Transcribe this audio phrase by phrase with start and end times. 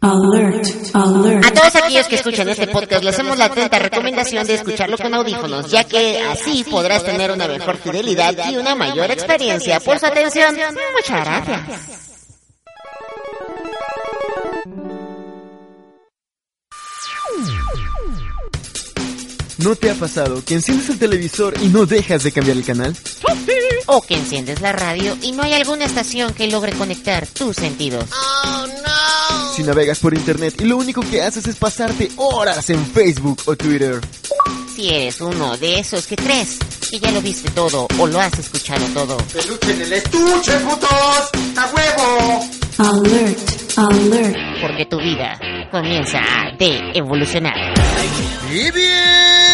[0.00, 1.44] Alert, alert.
[1.44, 5.12] A todos aquellos que escuchan este podcast les hacemos la atenta recomendación de escucharlo con
[5.12, 9.80] audífonos, ya que así podrás tener una mejor fidelidad y una mayor experiencia.
[9.80, 10.56] Por su atención,
[10.94, 12.08] muchas gracias.
[19.58, 22.94] ¿No te ha pasado que enciendes el televisor y no dejas de cambiar el canal?
[23.90, 28.04] O que enciendes la radio y no hay alguna estación que logre conectar tus sentidos.
[28.12, 29.52] Oh, no.
[29.54, 33.56] Si navegas por internet y lo único que haces es pasarte horas en Facebook o
[33.56, 34.00] Twitter.
[34.76, 36.58] Si eres uno de esos que crees
[36.90, 39.16] que ya lo viste todo o lo has escuchado todo.
[39.32, 41.30] ¡Peluche en el estuche, putos!
[41.56, 42.48] ¡A huevo!
[42.78, 43.38] Alert,
[43.76, 44.36] alert.
[44.60, 47.74] Porque tu vida comienza a de evolucionar.
[48.52, 49.47] Y bien.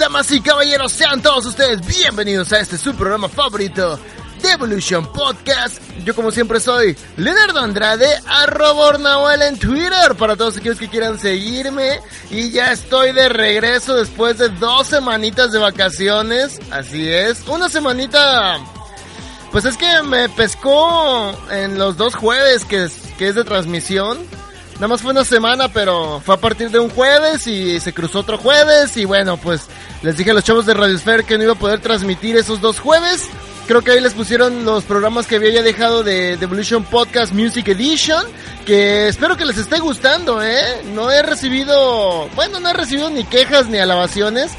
[0.00, 4.00] Damas y caballeros, sean todos ustedes bienvenidos a este su programa favorito,
[4.42, 5.78] Devolution Podcast.
[6.06, 11.18] Yo como siempre soy Leonardo Andrade, arroba Nahuel en Twitter, para todos aquellos que quieran
[11.18, 12.00] seguirme.
[12.30, 16.58] Y ya estoy de regreso después de dos semanitas de vacaciones.
[16.70, 18.58] Así es, una semanita...
[19.52, 24.16] Pues es que me pescó en los dos jueves que que es de transmisión.
[24.80, 28.20] Nada más fue una semana, pero fue a partir de un jueves y se cruzó
[28.20, 28.96] otro jueves.
[28.96, 29.66] Y bueno, pues
[30.00, 32.62] les dije a los chavos de Radio Sphere que no iba a poder transmitir esos
[32.62, 33.28] dos jueves.
[33.66, 37.68] Creo que ahí les pusieron los programas que había ya dejado de Evolution Podcast Music
[37.68, 38.24] Edition.
[38.64, 40.80] Que espero que les esté gustando, ¿eh?
[40.94, 44.52] No he recibido, bueno, no he recibido ni quejas ni alabaciones.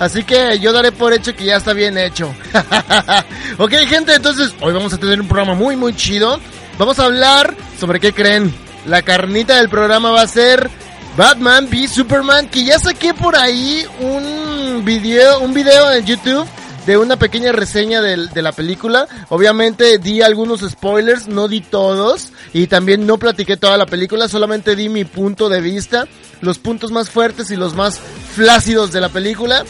[0.00, 2.34] Así que yo daré por hecho que ya está bien hecho.
[3.58, 6.40] ok, gente, entonces hoy vamos a tener un programa muy, muy chido.
[6.78, 8.52] Vamos a hablar sobre qué creen
[8.86, 10.70] la carnita del programa va a ser
[11.16, 16.46] Batman v Superman, que ya saqué por ahí un video, un video en YouTube
[16.86, 19.06] de una pequeña reseña de, la película.
[19.28, 22.32] Obviamente di algunos spoilers, no di todos.
[22.54, 26.06] Y también no platiqué toda la película, solamente di mi punto de vista.
[26.40, 28.00] Los puntos más fuertes y los más
[28.34, 29.64] flácidos de la película.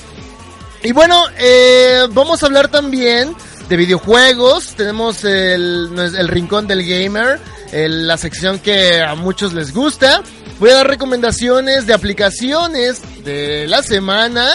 [0.84, 3.34] Y bueno, eh, vamos a hablar también
[3.68, 4.76] de videojuegos.
[4.76, 7.40] Tenemos el rincón del gamer
[7.72, 10.22] la sección que a muchos les gusta.
[10.58, 14.48] Voy a dar recomendaciones de aplicaciones de la semana.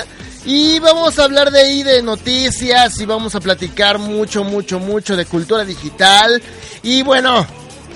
[0.46, 5.16] Y vamos a hablar de ahí de noticias y vamos a platicar mucho, mucho, mucho
[5.16, 6.42] de cultura digital.
[6.82, 7.48] Y bueno,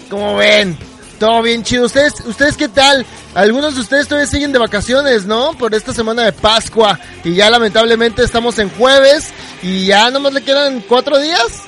[0.09, 0.77] como ven,
[1.19, 1.85] todo bien chido.
[1.85, 3.05] ¿Ustedes, ¿Ustedes qué tal?
[3.35, 5.57] Algunos de ustedes todavía siguen de vacaciones, ¿no?
[5.57, 6.97] Por esta semana de Pascua.
[7.25, 9.31] Y ya lamentablemente estamos en jueves.
[9.61, 11.67] Y ya nomás le quedan cuatro días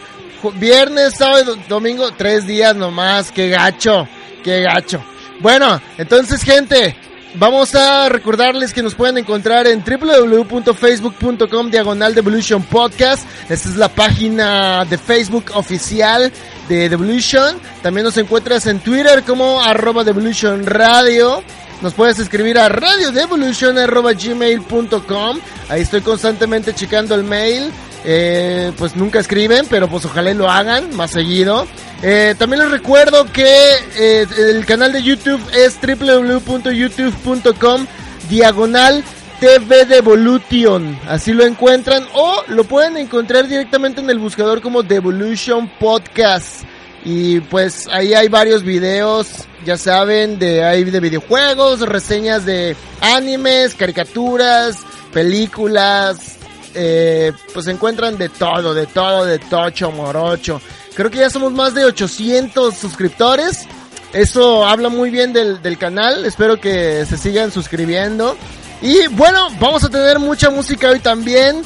[0.56, 4.08] viernes, sábado, domingo, tres días nomás, qué gacho,
[4.44, 5.04] qué gacho.
[5.40, 6.96] Bueno, entonces gente,
[7.36, 13.26] vamos a recordarles que nos pueden encontrar en www.facebook.com diagonal Devolution Podcast.
[13.50, 16.32] Esta es la página de Facebook oficial
[16.68, 17.58] de Devolution.
[17.82, 21.42] También nos encuentras en Twitter como arroba Devolution Radio.
[21.82, 25.40] Nos puedes escribir a radiodevolution.gmail.com.
[25.70, 27.72] Ahí estoy constantemente checando el mail.
[28.06, 31.68] Eh, pues nunca escriben, pero pues ojalá lo hagan más seguido.
[32.02, 37.86] Eh, también les recuerdo que eh, el canal de YouTube es www.youtube.com
[38.30, 39.04] diagonal
[39.40, 41.00] TV Devolution.
[41.08, 46.64] Así lo encuentran o lo pueden encontrar directamente en el buscador como Devolution Podcast.
[47.06, 49.30] Y pues ahí hay varios videos,
[49.66, 54.80] ya saben, de, de videojuegos, reseñas de animes, caricaturas,
[55.14, 56.39] películas,
[56.82, 60.62] eh, pues encuentran de todo, de todo, de tocho, morocho.
[60.96, 63.66] Creo que ya somos más de 800 suscriptores.
[64.14, 66.24] Eso habla muy bien del, del canal.
[66.24, 68.38] Espero que se sigan suscribiendo.
[68.82, 71.64] Y bueno, vamos a tener mucha música hoy también.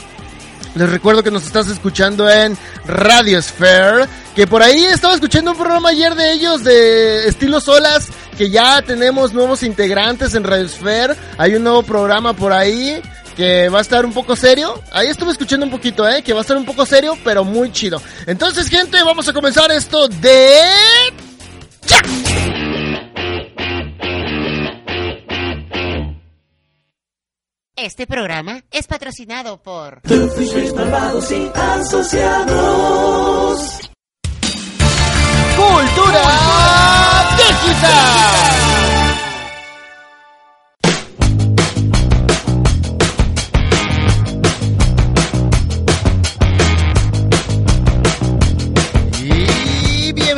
[0.74, 2.57] Les recuerdo que nos estás escuchando en
[2.88, 4.07] Radio Sphere.
[4.36, 8.07] Que por ahí estaba escuchando un programa ayer de ellos de estilo solas.
[8.36, 11.13] Que ya tenemos nuevos integrantes en Radio Sphere.
[11.38, 13.00] Hay un nuevo programa por ahí
[13.35, 14.81] que va a estar un poco serio.
[14.91, 16.21] Ahí estuve escuchando un poquito, ¿eh?
[16.21, 18.01] Que va a estar un poco serio, pero muy chido.
[18.25, 20.62] Entonces, gente, vamos a comenzar esto de...
[21.88, 21.97] ¡Ya!
[27.75, 30.01] Este programa es patrocinado por...
[30.75, 32.69] Malvados y Asociados.
[35.56, 36.21] Cultura
[37.38, 38.53] Digital.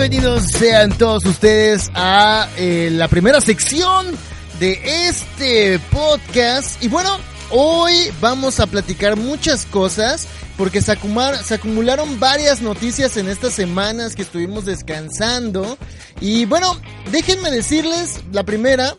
[0.08, 4.06] Bienvenidos sean todos ustedes a eh, la primera sección
[4.60, 6.84] de este podcast.
[6.84, 7.18] Y bueno,
[7.50, 14.22] hoy vamos a platicar muchas cosas porque se, acumularon varias noticias en estas semanas que
[14.22, 15.76] estuvimos descansando.
[16.22, 16.80] Y bueno,
[17.12, 18.96] déjenme decirles, la primera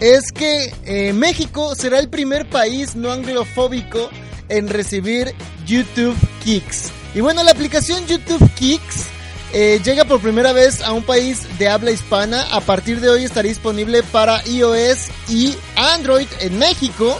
[0.00, 4.08] es que eh, México será el primer país no anglofóbico
[4.48, 5.34] en recibir
[5.66, 6.90] YouTube Kicks.
[7.14, 9.17] Y bueno, la aplicación YouTube Kicks
[9.52, 12.42] eh, llega por primera vez a un país de habla hispana.
[12.52, 17.18] A partir de hoy estará disponible para iOS y Android en México.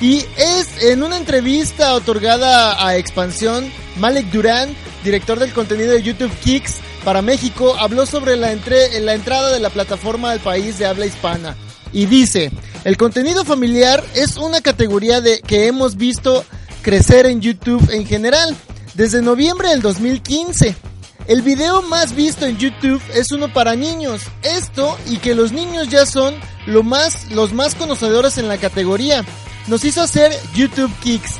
[0.00, 4.74] Y es en una entrevista otorgada a Expansión, Malek Durán,
[5.04, 8.54] director del contenido de YouTube Kicks para México, habló sobre la,
[9.00, 11.56] la entrada de la plataforma al país de habla hispana.
[11.92, 12.50] Y dice,
[12.84, 16.44] el contenido familiar es una categoría de que hemos visto
[16.82, 18.56] crecer en YouTube en general
[18.94, 20.89] desde noviembre del 2015.
[21.30, 24.22] El video más visto en YouTube es uno para niños.
[24.42, 26.34] Esto y que los niños ya son
[26.66, 26.82] los
[27.52, 29.24] más conocedores en la categoría.
[29.68, 31.34] Nos hizo hacer YouTube Kicks.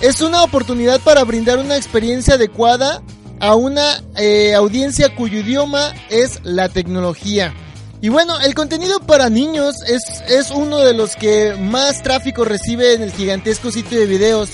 [0.00, 3.02] Es una oportunidad para brindar una experiencia adecuada
[3.40, 7.52] a una eh, audiencia cuyo idioma es la tecnología.
[8.00, 12.94] Y bueno, el contenido para niños es, es uno de los que más tráfico recibe
[12.94, 14.50] en el gigantesco sitio de videos.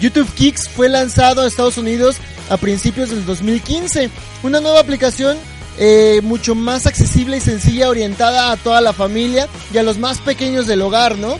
[0.00, 2.16] YouTube Kicks fue lanzado a Estados Unidos
[2.48, 4.10] a principios del 2015.
[4.42, 5.36] Una nueva aplicación
[5.78, 10.18] eh, mucho más accesible y sencilla, orientada a toda la familia y a los más
[10.18, 11.38] pequeños del hogar, ¿no?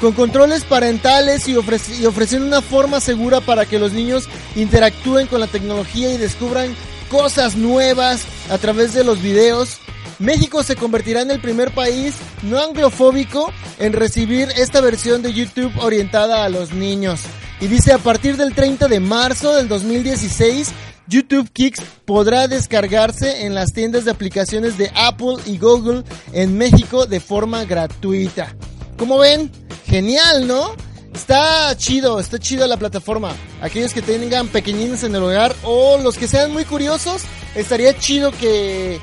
[0.00, 5.40] Con controles parentales y, y ofreciendo una forma segura para que los niños interactúen con
[5.40, 6.74] la tecnología y descubran
[7.10, 9.78] cosas nuevas a través de los videos.
[10.20, 15.72] México se convertirá en el primer país no anglofóbico en recibir esta versión de YouTube
[15.80, 17.22] orientada a los niños.
[17.64, 20.70] Y dice, a partir del 30 de marzo del 2016,
[21.08, 27.06] YouTube Kicks podrá descargarse en las tiendas de aplicaciones de Apple y Google en México
[27.06, 28.54] de forma gratuita.
[28.98, 29.50] Como ven,
[29.86, 30.72] genial, ¿no?
[31.14, 33.32] Está chido, está chido la plataforma.
[33.62, 37.22] Aquellos que tengan pequeñines en el hogar o los que sean muy curiosos,
[37.54, 39.00] estaría chido que,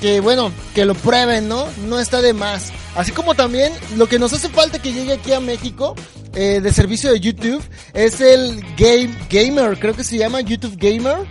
[0.00, 1.64] que bueno, que lo prueben, ¿no?
[1.86, 2.72] No está de más.
[2.96, 5.94] Así como también lo que nos hace falta que llegue aquí a México
[6.34, 7.62] eh, de servicio de YouTube
[7.92, 11.26] es el Game Gamer, creo que se llama YouTube Gamer.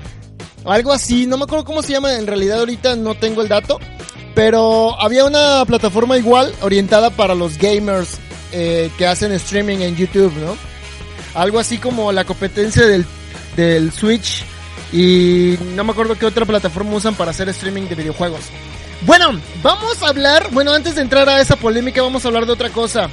[0.65, 3.79] Algo así, no me acuerdo cómo se llama en realidad ahorita, no tengo el dato.
[4.35, 8.17] Pero había una plataforma igual orientada para los gamers
[8.51, 10.55] eh, que hacen streaming en YouTube, ¿no?
[11.33, 13.05] Algo así como la competencia del,
[13.55, 14.43] del Switch
[14.91, 18.41] y no me acuerdo qué otra plataforma usan para hacer streaming de videojuegos.
[19.05, 22.53] Bueno, vamos a hablar, bueno, antes de entrar a esa polémica vamos a hablar de
[22.53, 23.09] otra cosa.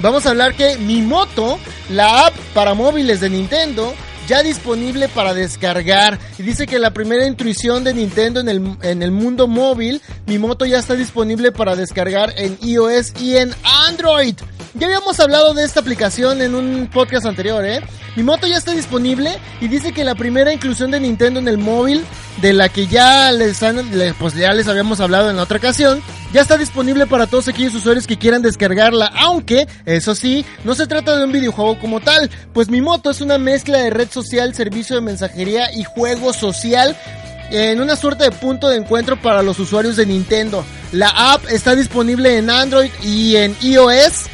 [0.00, 1.58] Vamos a hablar que Mi Moto,
[1.90, 3.94] la app para móviles de Nintendo,
[4.28, 6.18] ya disponible para descargar.
[6.38, 10.38] Y dice que la primera intrusión de Nintendo en el, en el mundo móvil, Mi
[10.38, 13.54] Moto ya está disponible para descargar en iOS y en
[13.88, 14.36] Android.
[14.74, 17.80] Ya habíamos hablado de esta aplicación en un podcast anterior, ¿eh?
[18.14, 21.58] Mi moto ya está disponible y dice que la primera inclusión de Nintendo en el
[21.58, 22.04] móvil,
[22.40, 26.00] de la que ya les, han, pues ya les habíamos hablado en otra ocasión,
[26.32, 30.86] ya está disponible para todos aquellos usuarios que quieran descargarla, aunque, eso sí, no se
[30.86, 34.54] trata de un videojuego como tal, pues mi moto es una mezcla de red social,
[34.54, 36.96] servicio de mensajería y juego social
[37.50, 40.64] en una suerte de punto de encuentro para los usuarios de Nintendo.
[40.92, 44.26] La app está disponible en Android y en iOS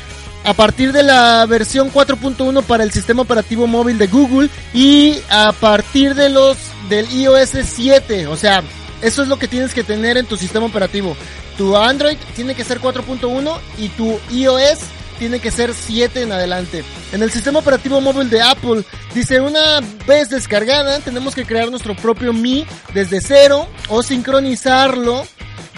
[0.45, 5.53] a partir de la versión 4.1 para el sistema operativo móvil de Google y a
[5.53, 6.57] partir de los
[6.89, 8.63] del iOS 7, o sea,
[9.03, 11.17] eso es lo que tienes que tener en tu sistema operativo.
[11.57, 14.79] Tu Android tiene que ser 4.1 y tu iOS
[15.19, 16.85] tiene que ser 7 en adelante.
[17.13, 18.85] En el sistema operativo móvil de Apple,
[19.15, 25.27] dice una vez descargada, tenemos que crear nuestro propio Mi desde cero o sincronizarlo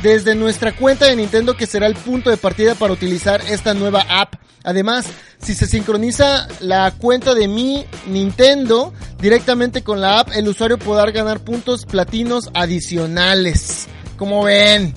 [0.02, 4.04] desde nuestra cuenta de Nintendo que será el punto de partida para utilizar esta nueva
[4.08, 4.34] app.
[4.64, 5.06] Además,
[5.40, 11.10] si se sincroniza la cuenta de mi Nintendo directamente con la app, el usuario podrá
[11.10, 13.86] ganar puntos platinos adicionales.
[14.16, 14.94] Como ven.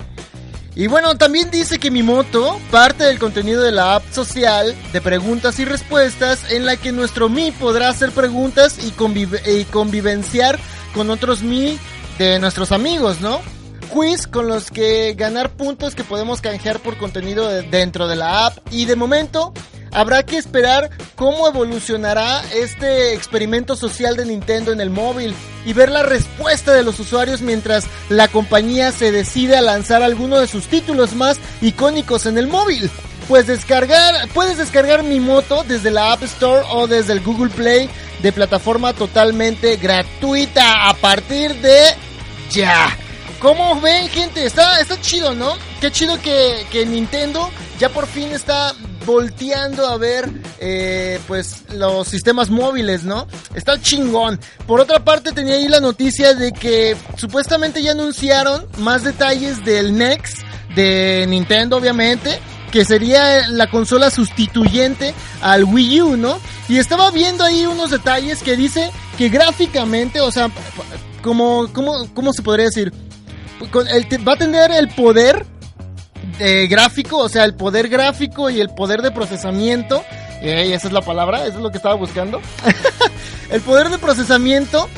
[0.74, 5.00] Y bueno, también dice que mi moto parte del contenido de la app social de
[5.02, 8.90] preguntas y respuestas en la que nuestro Mi podrá hacer preguntas y,
[9.64, 10.58] convivenciar
[10.94, 11.78] con otros Mi
[12.18, 13.40] de nuestros amigos, ¿no?
[13.92, 18.56] Quiz con los que ganar puntos que podemos canjear por contenido dentro de la app.
[18.70, 19.52] Y de momento
[19.92, 25.34] habrá que esperar cómo evolucionará este experimento social de Nintendo en el móvil
[25.66, 30.38] y ver la respuesta de los usuarios mientras la compañía se decide a lanzar alguno
[30.38, 32.90] de sus títulos más icónicos en el móvil.
[33.28, 37.90] Pues descargar, puedes descargar mi moto desde la App Store o desde el Google Play
[38.22, 41.78] de plataforma totalmente gratuita a partir de
[42.50, 42.96] ya.
[43.42, 44.46] ¿Cómo ven, gente?
[44.46, 45.54] Está, está chido, ¿no?
[45.80, 48.72] Qué chido que, que Nintendo ya por fin está
[49.04, 50.30] volteando a ver
[50.60, 53.26] eh, pues los sistemas móviles, ¿no?
[53.52, 54.38] Está chingón.
[54.64, 59.98] Por otra parte tenía ahí la noticia de que supuestamente ya anunciaron más detalles del
[59.98, 60.38] Next
[60.76, 62.38] de Nintendo, obviamente
[62.70, 66.38] que sería la consola sustituyente al Wii U, ¿no?
[66.70, 70.48] Y estaba viendo ahí unos detalles que dice que gráficamente, o sea,
[71.22, 72.90] como, ¿cómo, cómo se podría decir?
[74.26, 75.46] Va a tener el poder
[76.38, 80.04] de gráfico, o sea, el poder gráfico y el poder de procesamiento.
[80.42, 82.40] Y esa es la palabra, eso es lo que estaba buscando.
[83.50, 84.88] el poder de procesamiento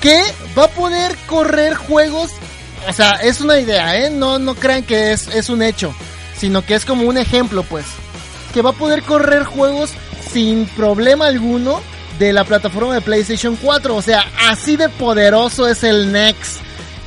[0.00, 0.22] que
[0.58, 2.32] va a poder correr juegos.
[2.88, 4.10] O sea, es una idea, ¿eh?
[4.10, 5.94] No, no crean que es, es un hecho
[6.40, 7.84] sino que es como un ejemplo, pues,
[8.54, 9.90] que va a poder correr juegos
[10.32, 11.82] sin problema alguno
[12.18, 16.60] de la plataforma de PlayStation 4, o sea, así de poderoso es el Next.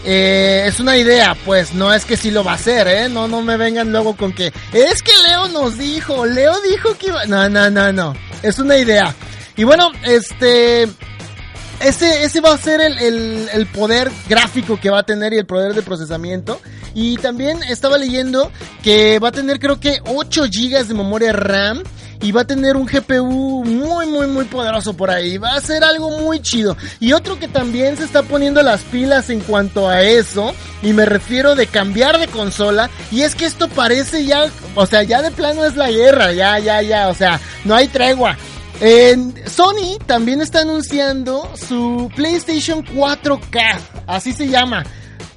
[0.05, 3.10] Eh, es una idea, pues, no es que sí lo va a hacer, ¿eh?
[3.10, 7.07] No, no me vengan luego con que, es que Leo nos dijo, Leo dijo que
[7.07, 7.25] iba...
[7.25, 9.15] No, no, no, no, es una idea.
[9.55, 10.83] Y bueno, este,
[11.79, 15.45] ese, ese va a ser el, el, poder gráfico que va a tener y el
[15.45, 16.60] poder de procesamiento.
[16.95, 18.51] Y también estaba leyendo
[18.83, 21.83] que va a tener creo que 8 GB de memoria RAM.
[22.23, 25.37] Y va a tener un GPU muy, muy, muy poderoso por ahí.
[25.37, 26.75] Va a ser algo muy chido.
[26.99, 30.55] Y otro que también se está poniendo las pilas en cuanto a eso.
[30.81, 32.89] Y me refiero de cambiar de consola.
[33.11, 36.33] Y es que esto parece ya, o sea, ya de plano es la guerra.
[36.33, 37.09] Ya, ya, ya.
[37.09, 38.35] O sea, no hay tregua.
[39.45, 44.83] Sony también está anunciando su PlayStation 4K, así se llama.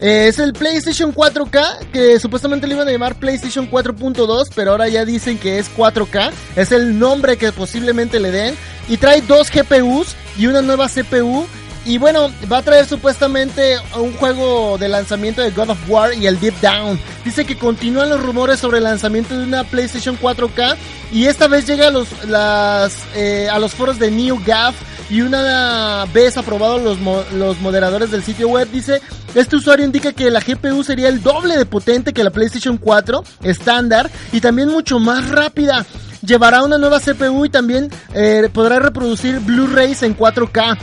[0.01, 4.89] Eh, es el PlayStation 4K, que supuestamente le iban a llamar PlayStation 4.2, pero ahora
[4.89, 6.33] ya dicen que es 4K.
[6.55, 8.55] Es el nombre que posiblemente le den.
[8.89, 11.47] Y trae dos GPUs y una nueva CPU
[11.87, 16.27] y bueno, va a traer supuestamente un juego de lanzamiento de God of War y
[16.27, 16.99] el Deep Down.
[17.25, 20.77] Dice que continúan los rumores sobre el lanzamiento de una PlayStation 4K
[21.13, 24.75] y esta vez llega a los, las, eh, a los foros de NewGAF
[25.11, 26.99] y una vez aprobados los,
[27.33, 29.01] los moderadores del sitio web, dice,
[29.37, 33.23] este usuario indica que la GPU sería el doble de potente que la PlayStation 4
[33.45, 35.87] estándar y también mucho más rápida.
[36.23, 40.77] Llevará una nueva CPU y también eh, podrá reproducir Blu-rays en 4K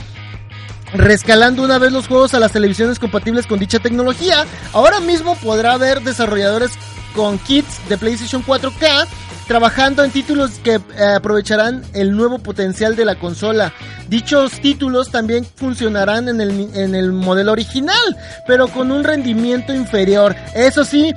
[0.94, 4.46] rescalando una vez los juegos a las televisiones compatibles con dicha tecnología.
[4.72, 6.70] Ahora mismo podrá haber desarrolladores
[7.14, 9.06] con kits de PlayStation 4K
[9.46, 13.74] trabajando en títulos que eh, aprovecharán el nuevo potencial de la consola.
[14.08, 20.34] Dichos títulos también funcionarán en el, en el modelo original, pero con un rendimiento inferior.
[20.54, 21.12] Eso sí,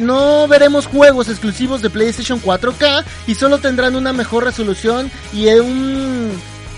[0.00, 6.30] no veremos juegos exclusivos de PlayStation 4K y solo tendrán una mejor resolución y un,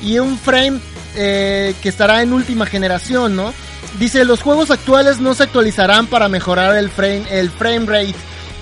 [0.03, 0.81] y un frame
[1.16, 3.52] eh, que estará en última generación, ¿no?
[3.99, 8.14] Dice, los juegos actuales no se actualizarán para mejorar el frame, el frame rate,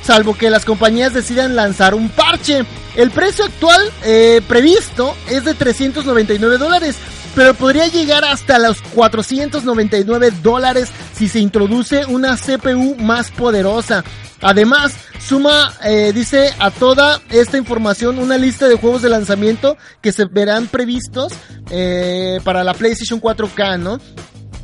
[0.02, 2.64] salvo que las compañías decidan lanzar un parche.
[2.94, 6.96] El precio actual eh, previsto es de 399 dólares,
[7.34, 14.04] pero podría llegar hasta los 499 dólares si se introduce una CPU más poderosa.
[14.40, 14.94] Además,
[15.26, 20.26] suma, eh, dice a toda esta información una lista de juegos de lanzamiento que se
[20.26, 21.32] verán previstos
[21.70, 24.00] eh, para la PlayStation 4K, ¿no?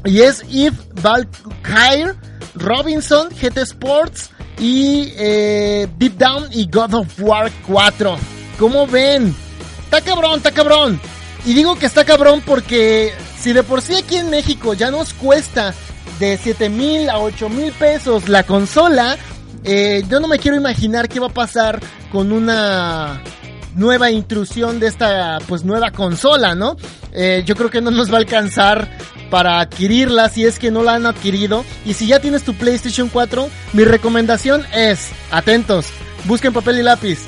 [0.05, 2.15] Y es Eve Valkyrie,
[2.55, 8.19] Robinson, GT Sports y eh, Deep Down y God of War 4.
[8.59, 9.35] ¿Cómo ven?
[9.85, 11.01] Está cabrón, está cabrón.
[11.45, 15.15] Y digo que está cabrón porque si de por sí aquí en México ya nos
[15.15, 15.75] cuesta
[16.19, 19.17] de 7 mil a 8 mil pesos la consola,
[19.65, 21.81] eh, yo no me quiero imaginar qué va a pasar
[22.13, 23.23] con una
[23.75, 26.77] nueva intrusión de esta pues nueva consola, ¿no?
[27.13, 28.89] Eh, yo creo que no nos va a alcanzar
[29.31, 31.65] para adquirirla si es que no la han adquirido.
[31.87, 35.87] Y si ya tienes tu PlayStation 4, mi recomendación es, atentos,
[36.25, 37.21] busquen papel y lápiz.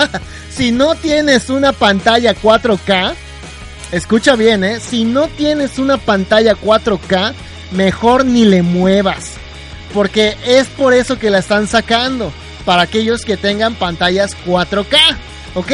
[0.50, 3.14] si no tienes una pantalla 4K,
[3.92, 4.80] escucha bien, ¿eh?
[4.80, 7.32] Si no tienes una pantalla 4K,
[7.70, 9.34] mejor ni le muevas.
[9.94, 12.32] Porque es por eso que la están sacando.
[12.64, 14.96] Para aquellos que tengan pantallas 4K.
[15.54, 15.72] ¿Ok?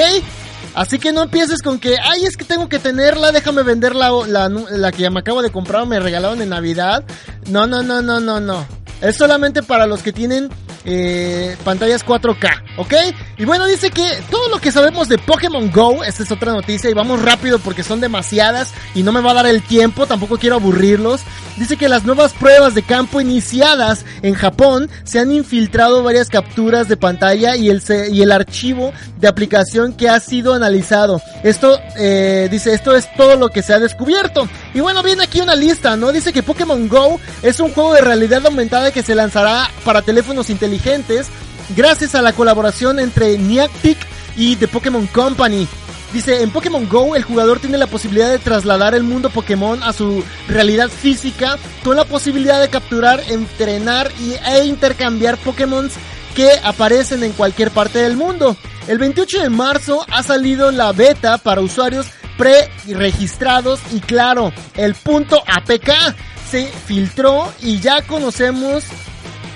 [0.75, 4.11] Así que no empieces con que, ay, es que tengo que tenerla, déjame vender la,
[4.29, 7.05] la, que ya me acabo de comprar o me regalaron en Navidad.
[7.51, 8.65] No, no, no, no, no, no.
[9.01, 10.51] Es solamente para los que tienen
[10.85, 12.95] eh, pantallas 4K, ¿ok?
[13.37, 16.89] Y bueno, dice que todo lo que sabemos de Pokémon Go, esta es otra noticia
[16.91, 20.39] y vamos rápido porque son demasiadas y no me va a dar el tiempo, tampoco
[20.39, 21.21] quiero aburrirlos.
[21.57, 26.89] Dice que las nuevas pruebas de campo iniciadas en Japón se han infiltrado varias capturas
[26.89, 31.21] de pantalla y el, y el archivo de aplicación que ha sido analizado.
[31.43, 34.49] Esto, eh, dice, esto es todo lo que se ha descubierto.
[34.73, 36.13] Y bueno, viene aquí una lista, ¿no?
[36.13, 40.51] Dice que Pokémon Go es un juego de realidad aumentada que se lanzará para teléfonos
[40.51, 41.29] inteligentes
[41.77, 43.99] gracias a la colaboración entre Niantic
[44.37, 45.67] y The Pokémon Company.
[46.13, 49.93] Dice, en Pokémon Go el jugador tiene la posibilidad de trasladar el mundo Pokémon a
[49.93, 55.91] su realidad física con la posibilidad de capturar, entrenar y, e intercambiar Pokémon
[56.35, 58.57] que aparecen en cualquier parte del mundo.
[58.87, 62.07] El 28 de marzo ha salido la beta para usuarios
[62.39, 65.91] pre-registrados y claro, el punto APK
[66.51, 68.85] se filtró y ya conocemos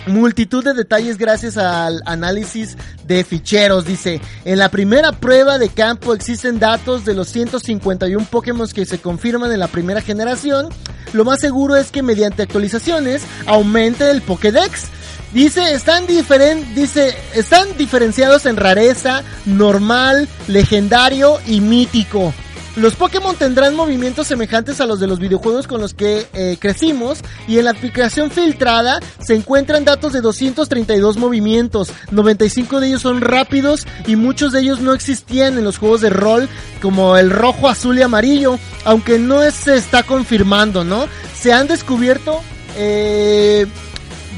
[0.06, 3.86] multitud de detalles gracias al análisis de ficheros.
[3.86, 8.98] Dice, en la primera prueba de campo existen datos de los 151 Pokémon que se
[8.98, 10.68] confirman en la primera generación.
[11.12, 14.88] Lo más seguro es que mediante actualizaciones aumente el Pokédex.
[15.32, 22.34] Dice, están diferen dice, están diferenciados en rareza, normal, legendario y mítico.
[22.74, 27.18] Los Pokémon tendrán movimientos semejantes a los de los videojuegos con los que eh, crecimos
[27.46, 33.20] y en la aplicación filtrada se encuentran datos de 232 movimientos, 95 de ellos son
[33.20, 36.48] rápidos y muchos de ellos no existían en los juegos de rol
[36.80, 41.08] como el rojo, azul y amarillo, aunque no se está confirmando, ¿no?
[41.38, 42.40] Se han descubierto
[42.78, 43.66] eh,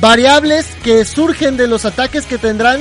[0.01, 2.81] variables que surgen de los ataques que tendrán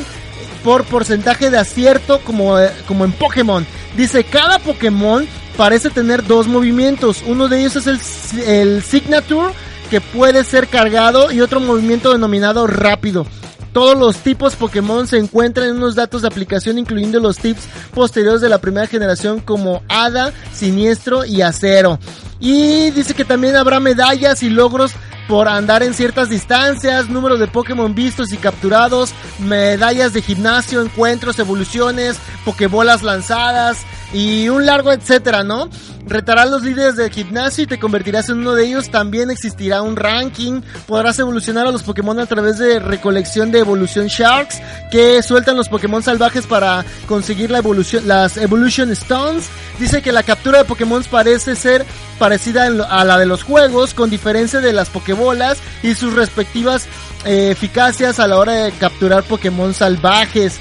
[0.63, 3.65] por porcentaje de acierto como, eh, como en Pokémon.
[3.96, 5.27] Dice, cada Pokémon
[5.58, 7.24] parece tener dos movimientos.
[7.27, 8.00] Uno de ellos es el,
[8.48, 9.53] el Signature,
[9.89, 13.27] que puede ser cargado, y otro movimiento denominado rápido.
[13.74, 17.63] Todos los tipos Pokémon se encuentran en unos datos de aplicación incluyendo los tips
[17.94, 22.00] posteriores de la primera generación como Hada, Siniestro y Acero.
[22.39, 24.92] Y dice que también habrá medallas y logros
[25.27, 31.40] por andar en ciertas distancias, número de Pokémon vistos y capturados, medallas de gimnasio, encuentros,
[31.40, 33.77] evoluciones, Pokébolas lanzadas
[34.14, 35.70] y un largo etcétera, ¿no?
[36.06, 38.92] Retarás los líderes del gimnasio y te convertirás en uno de ellos.
[38.92, 40.62] También existirá un ranking.
[40.86, 45.70] Podrás evolucionar a los Pokémon a través de recolección de Evolution Sharks que sueltan los
[45.70, 49.48] Pokémon salvajes para conseguir la evolución, las Evolution Stones.
[49.80, 51.86] Dice que la captura de Pokémon parece ser
[52.20, 56.88] parecida a la de los juegos, con diferencia de las Pokébolas y sus respectivas
[57.26, 60.60] eh, eficacias a la hora de capturar Pokémon salvajes.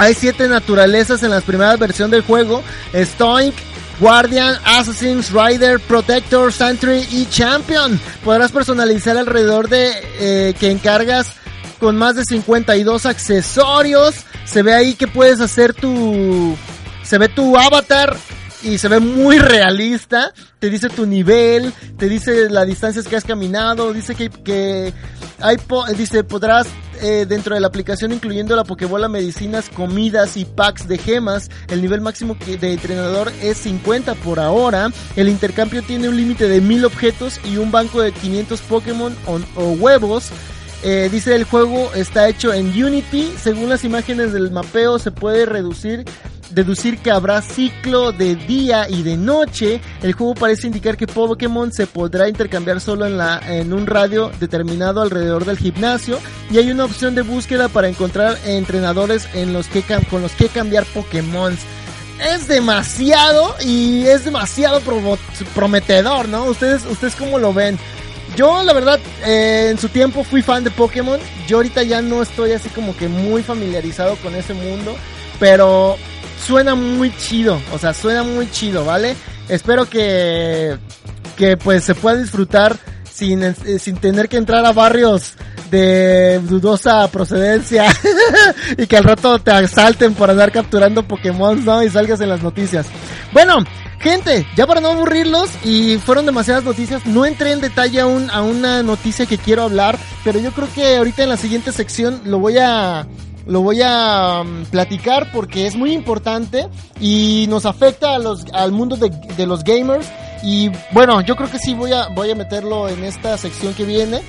[0.00, 2.62] Hay siete naturalezas en la primera versión del juego.
[2.94, 3.54] Stoink,
[4.00, 8.00] Guardian, Assassin's, Rider, Protector, Sentry y Champion.
[8.24, 11.34] Podrás personalizar alrededor de eh, que encargas
[11.78, 14.14] con más de 52 accesorios.
[14.46, 16.56] Se ve ahí que puedes hacer tu...
[17.02, 18.16] Se ve tu avatar
[18.62, 20.32] y se ve muy realista.
[20.58, 24.92] Te dice tu nivel, te dice las distancias que has caminado, dice que, que
[25.40, 25.56] hay,
[25.96, 26.66] dice, podrás
[27.02, 31.50] eh, dentro de la aplicación incluyendo la Pokébola medicinas, comidas y packs de gemas.
[31.68, 34.90] El nivel máximo de entrenador es 50 por ahora.
[35.16, 39.62] El intercambio tiene un límite de 1000 objetos y un banco de 500 Pokémon o,
[39.72, 40.28] huevos.
[40.82, 43.32] Eh, dice el juego está hecho en Unity.
[43.40, 46.04] Según las imágenes del mapeo se puede reducir
[46.50, 49.80] deducir que habrá ciclo de día y de noche.
[50.02, 54.30] El juego parece indicar que Pokémon se podrá intercambiar solo en, la, en un radio
[54.40, 56.18] determinado alrededor del gimnasio
[56.50, 60.48] y hay una opción de búsqueda para encontrar entrenadores en los que, con los que
[60.48, 61.56] cambiar Pokémon.
[62.20, 64.80] Es demasiado y es demasiado
[65.54, 66.44] prometedor, ¿no?
[66.44, 67.78] Ustedes, ustedes cómo lo ven.
[68.36, 71.18] Yo la verdad eh, en su tiempo fui fan de Pokémon.
[71.48, 74.94] Yo ahorita ya no estoy así como que muy familiarizado con ese mundo.
[75.38, 75.96] Pero
[76.46, 79.14] suena muy chido, o sea, suena muy chido, ¿vale?
[79.48, 80.76] Espero que,
[81.36, 82.76] que pues se pueda disfrutar
[83.10, 85.34] sin, eh, sin tener que entrar a barrios
[85.70, 87.86] de dudosa procedencia
[88.76, 91.82] y que al rato te asalten por andar capturando Pokémon, ¿no?
[91.82, 92.86] Y salgas en las noticias.
[93.32, 93.64] Bueno,
[94.00, 98.42] gente, ya para no aburrirlos y fueron demasiadas noticias, no entré en detalle aún a
[98.42, 102.38] una noticia que quiero hablar, pero yo creo que ahorita en la siguiente sección lo
[102.38, 103.06] voy a
[103.46, 106.68] lo voy a mm, platicar porque es muy importante
[107.00, 110.10] y nos afecta a los, al mundo de, de, los gamers.
[110.42, 113.84] Y bueno, yo creo que sí voy a, voy a meterlo en esta sección que
[113.84, 114.20] viene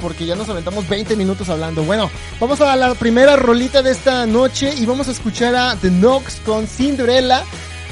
[0.00, 1.82] porque ya nos aventamos 20 minutos hablando.
[1.84, 5.90] Bueno, vamos a la primera rolita de esta noche y vamos a escuchar a The
[5.90, 7.44] Nox con Cinderella.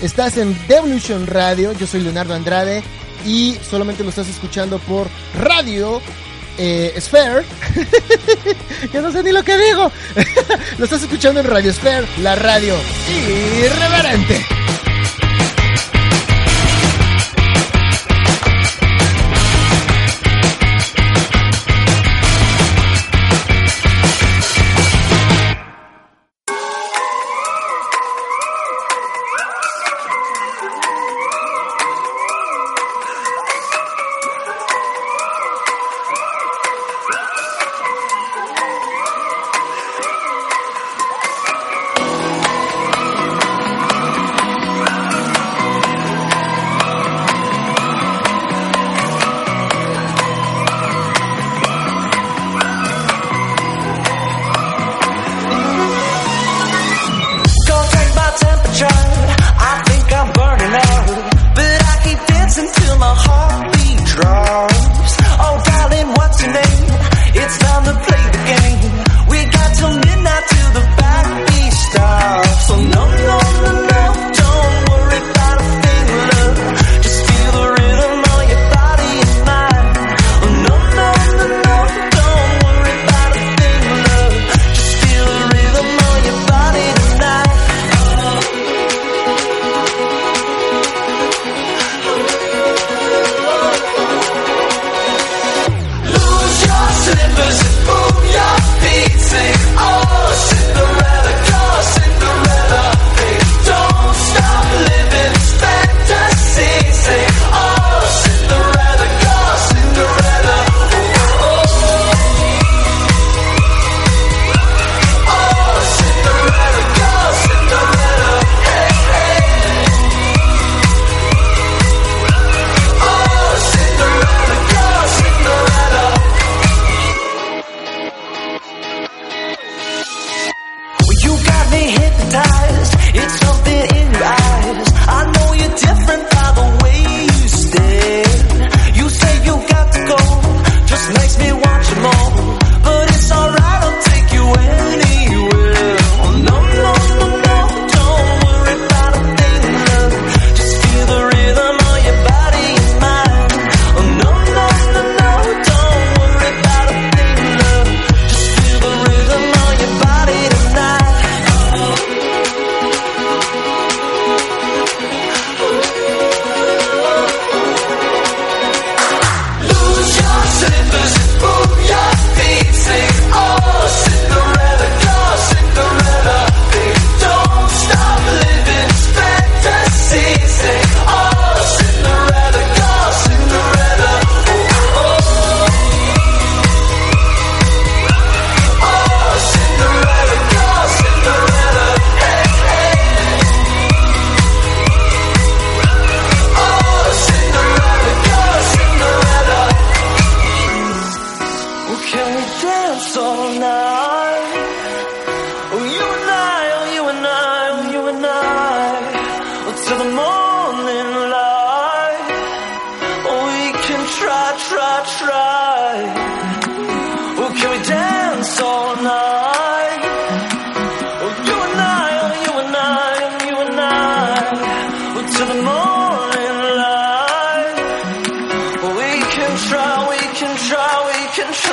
[0.02, 2.82] Estás en Devolution Radio, yo soy Leonardo Andrade
[3.26, 6.00] y solamente lo estás escuchando por radio
[6.58, 7.44] eh, Sphere.
[8.92, 9.90] que no sé ni lo que digo.
[10.78, 12.74] lo estás escuchando en Radio Sphere, la radio
[13.08, 14.44] irreverente.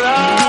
[0.06, 0.45] Colorado.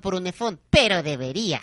[0.00, 1.60] Por Unefón, pero debería.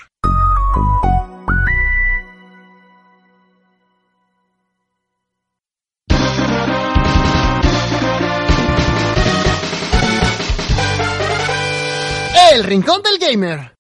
[12.53, 13.73] El Rincón del Gamer.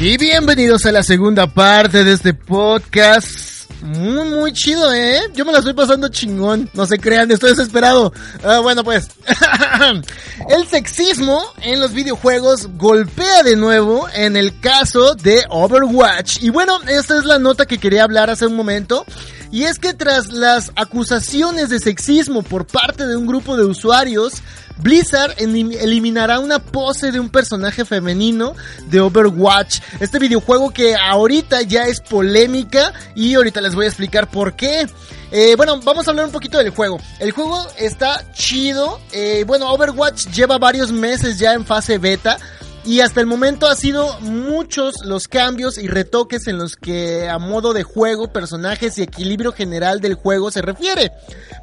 [0.00, 5.20] Y bienvenidos a la segunda parte de este podcast Muy, muy chido, ¿eh?
[5.34, 6.68] Yo me la estoy pasando chingón.
[6.72, 8.12] No se crean, estoy desesperado.
[8.42, 9.08] Ah, bueno, pues.
[10.48, 16.42] el sexismo en los videojuegos golpea de nuevo en el caso de Overwatch.
[16.42, 19.04] Y bueno, esta es la nota que quería hablar hace un momento.
[19.50, 24.42] Y es que tras las acusaciones de sexismo por parte de un grupo de usuarios,
[24.78, 28.54] Blizzard eliminará una pose de un personaje femenino
[28.88, 29.80] de Overwatch.
[30.00, 34.86] Este videojuego que ahorita ya es polémica y ahorita les voy a explicar por qué.
[35.32, 37.00] Eh, bueno, vamos a hablar un poquito del juego.
[37.18, 39.00] El juego está chido.
[39.12, 42.38] Eh, bueno, Overwatch lleva varios meses ya en fase beta.
[42.86, 47.36] Y hasta el momento ha sido muchos los cambios y retoques en los que a
[47.38, 51.10] modo de juego, personajes y equilibrio general del juego se refiere.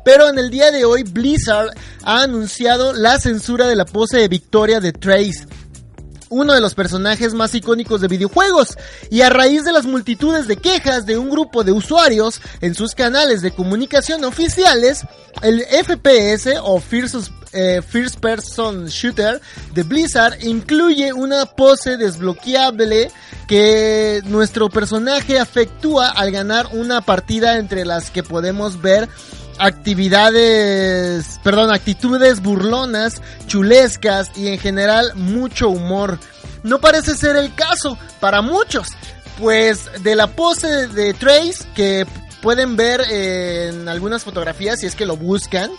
[0.03, 1.69] Pero en el día de hoy Blizzard
[2.03, 5.47] ha anunciado la censura de la pose de victoria de Trace
[6.33, 8.75] uno de los personajes más icónicos de videojuegos,
[9.11, 12.95] y a raíz de las multitudes de quejas de un grupo de usuarios en sus
[12.95, 15.05] canales de comunicación oficiales,
[15.43, 19.41] el FPS o First, eh, First Person Shooter
[19.73, 23.11] de Blizzard incluye una pose desbloqueable
[23.47, 29.09] que nuestro personaje afectúa al ganar una partida entre las que podemos ver
[29.59, 36.19] actividades, perdón, actitudes burlonas, chulescas y en general mucho humor.
[36.63, 38.87] No parece ser el caso para muchos,
[39.39, 42.05] pues de la pose de Trace que
[42.41, 45.71] pueden ver en algunas fotografías si es que lo buscan,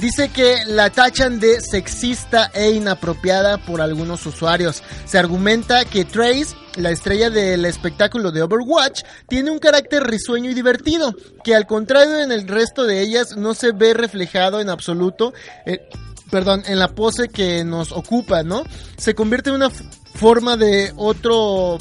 [0.00, 4.82] Dice que la tachan de sexista e inapropiada por algunos usuarios.
[5.04, 10.54] Se argumenta que Trace, la estrella del espectáculo de Overwatch, tiene un carácter risueño y
[10.54, 15.34] divertido, que al contrario en el resto de ellas no se ve reflejado en absoluto.
[15.66, 15.86] Eh,
[16.30, 18.64] perdón, en la pose que nos ocupa, ¿no?
[18.96, 19.70] Se convierte en una
[20.14, 21.76] forma de otro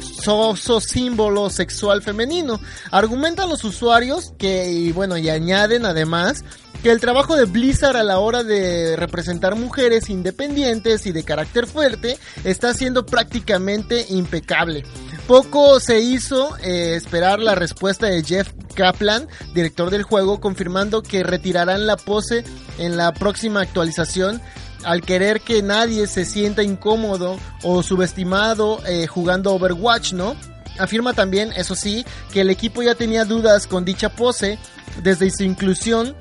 [0.00, 2.58] soso símbolo sexual femenino.
[2.90, 6.44] Argumentan los usuarios que, y bueno, y añaden además
[6.82, 11.66] que el trabajo de Blizzard a la hora de representar mujeres independientes y de carácter
[11.66, 14.82] fuerte está siendo prácticamente impecable.
[15.28, 21.22] Poco se hizo eh, esperar la respuesta de Jeff Kaplan, director del juego, confirmando que
[21.22, 22.42] retirarán la pose
[22.78, 24.40] en la próxima actualización
[24.82, 30.34] al querer que nadie se sienta incómodo o subestimado eh, jugando Overwatch, ¿no?
[30.80, 34.58] Afirma también, eso sí, que el equipo ya tenía dudas con dicha pose
[35.02, 36.16] desde su inclusión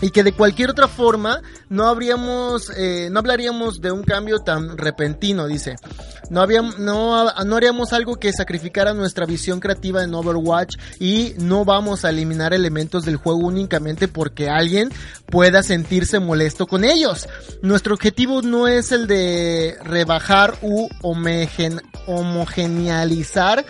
[0.00, 4.76] y que de cualquier otra forma no habríamos eh, no hablaríamos de un cambio tan
[4.78, 5.76] repentino dice.
[6.30, 11.64] No habíamos, no, no haríamos algo que sacrificara nuestra visión creativa en Overwatch y no
[11.64, 14.90] vamos a eliminar elementos del juego únicamente porque alguien
[15.26, 17.26] pueda sentirse molesto con ellos.
[17.62, 20.88] Nuestro objetivo no es el de rebajar u
[22.06, 23.64] homogenealizar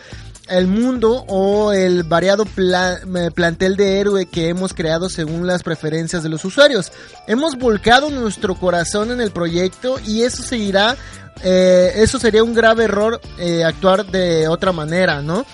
[0.50, 6.22] el mundo o el variado eh, plantel de héroe que hemos creado según las preferencias
[6.22, 6.92] de los usuarios.
[7.26, 10.96] Hemos volcado nuestro corazón en el proyecto y eso seguirá,
[11.42, 15.44] eh, eso sería un grave error eh, actuar de otra manera, ¿no?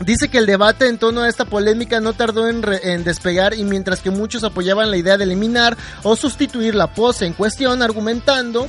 [0.00, 4.00] Dice que el debate en torno a esta polémica no tardó en, despegar y mientras
[4.00, 8.68] que muchos apoyaban la idea de eliminar o sustituir la pose en cuestión argumentando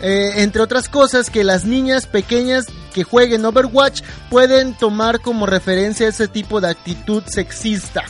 [0.00, 6.28] entre otras cosas, que las niñas pequeñas que jueguen Overwatch pueden tomar como referencia ese
[6.28, 8.04] tipo de actitud sexista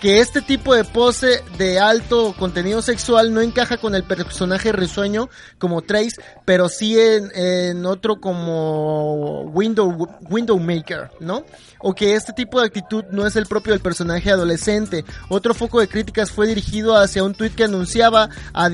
[0.00, 5.28] que este tipo de pose de alto contenido sexual no encaja con el personaje risueño
[5.58, 11.44] como Trace, pero sí en, otro como Window, Windowmaker, ¿no?
[11.80, 15.04] O que este tipo de actitud no es el propio del personaje adolescente.
[15.28, 18.68] Otro foco de críticas fue dirigido hacia un tweet que anunciaba a,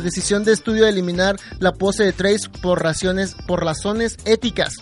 [0.00, 2.74] decisión de estudio de eliminar la pose de Trace por
[3.46, 4.74] por razones éticas.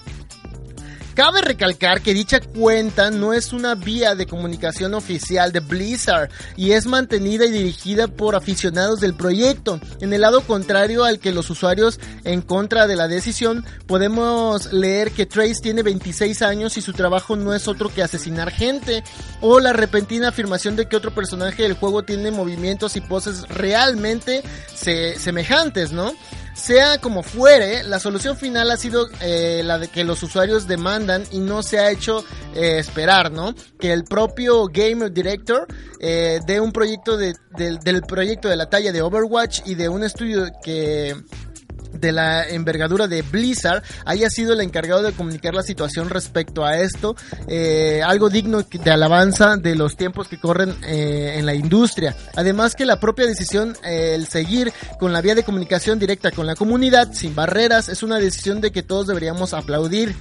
[1.14, 6.72] Cabe recalcar que dicha cuenta no es una vía de comunicación oficial de Blizzard y
[6.72, 9.78] es mantenida y dirigida por aficionados del proyecto.
[10.00, 15.10] En el lado contrario al que los usuarios en contra de la decisión, podemos leer
[15.10, 19.04] que Trace tiene 26 años y su trabajo no es otro que asesinar gente,
[19.42, 24.42] o la repentina afirmación de que otro personaje del juego tiene movimientos y poses realmente
[24.74, 26.12] semejantes, ¿no?
[26.54, 31.24] Sea como fuere, la solución final ha sido eh, la de que los usuarios demandan
[31.30, 33.54] y no se ha hecho eh, esperar, ¿no?
[33.80, 35.66] Que el propio Game Director
[35.98, 40.04] eh, de un proyecto de, del proyecto de la talla de Overwatch y de un
[40.04, 41.16] estudio que
[41.92, 46.78] de la envergadura de Blizzard haya sido el encargado de comunicar la situación respecto a
[46.78, 47.16] esto,
[47.48, 52.16] eh, algo digno de alabanza de los tiempos que corren eh, en la industria.
[52.36, 56.46] Además que la propia decisión, eh, el seguir con la vía de comunicación directa con
[56.46, 60.14] la comunidad sin barreras, es una decisión de que todos deberíamos aplaudir.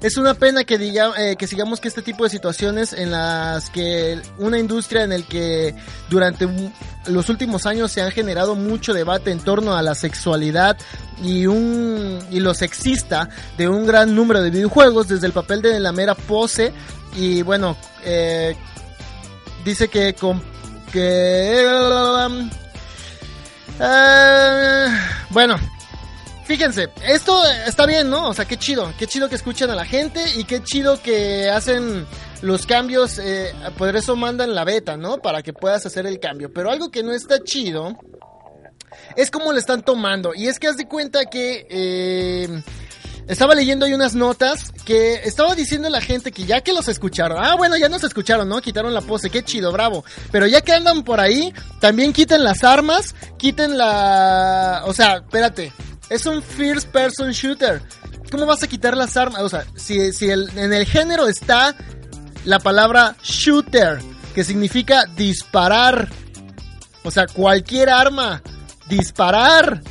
[0.00, 3.70] Es una pena que diga, eh, que sigamos que este tipo de situaciones en las
[3.70, 5.74] que una industria en el que
[6.10, 6.48] durante
[7.06, 10.76] los últimos años se han generado mucho debate en torno a la sexualidad
[11.22, 15.80] y un y lo sexista de un gran número de videojuegos desde el papel de
[15.80, 16.72] la mera pose
[17.16, 18.54] y bueno eh,
[19.64, 20.42] dice que con
[20.92, 21.64] que
[23.80, 24.88] eh,
[25.30, 25.56] bueno
[26.46, 28.28] Fíjense, esto está bien, ¿no?
[28.28, 31.50] O sea, qué chido, qué chido que escuchan a la gente y qué chido que
[31.50, 32.06] hacen
[32.40, 35.18] los cambios, eh, por eso mandan la beta, ¿no?
[35.18, 36.52] Para que puedas hacer el cambio.
[36.52, 37.96] Pero algo que no está chido
[39.16, 40.34] es cómo le están tomando.
[40.34, 41.66] Y es que haz de cuenta que...
[41.68, 42.62] Eh,
[43.28, 47.42] estaba leyendo ahí unas notas que estaba diciendo la gente que ya que los escucharon,
[47.42, 48.60] ah bueno, ya nos escucharon, ¿no?
[48.60, 50.04] Quitaron la pose, qué chido, bravo.
[50.30, 54.82] Pero ya que andan por ahí, también quiten las armas, quiten la...
[54.86, 55.72] O sea, espérate,
[56.10, 57.82] es un first person shooter.
[58.30, 59.42] ¿Cómo vas a quitar las armas?
[59.42, 61.74] O sea, si, si en el género está
[62.44, 64.00] la palabra shooter,
[64.34, 66.08] que significa disparar.
[67.02, 68.42] O sea, cualquier arma.
[68.88, 69.82] Disparar.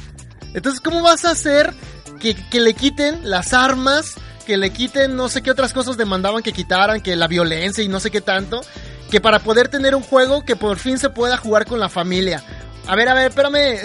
[0.53, 1.73] Entonces, ¿cómo vas a hacer
[2.19, 4.13] que, que le quiten las armas?
[4.45, 7.87] Que le quiten no sé qué otras cosas demandaban que quitaran, que la violencia y
[7.87, 8.61] no sé qué tanto.
[9.09, 12.43] Que para poder tener un juego que por fin se pueda jugar con la familia.
[12.87, 13.77] A ver, a ver, espérame.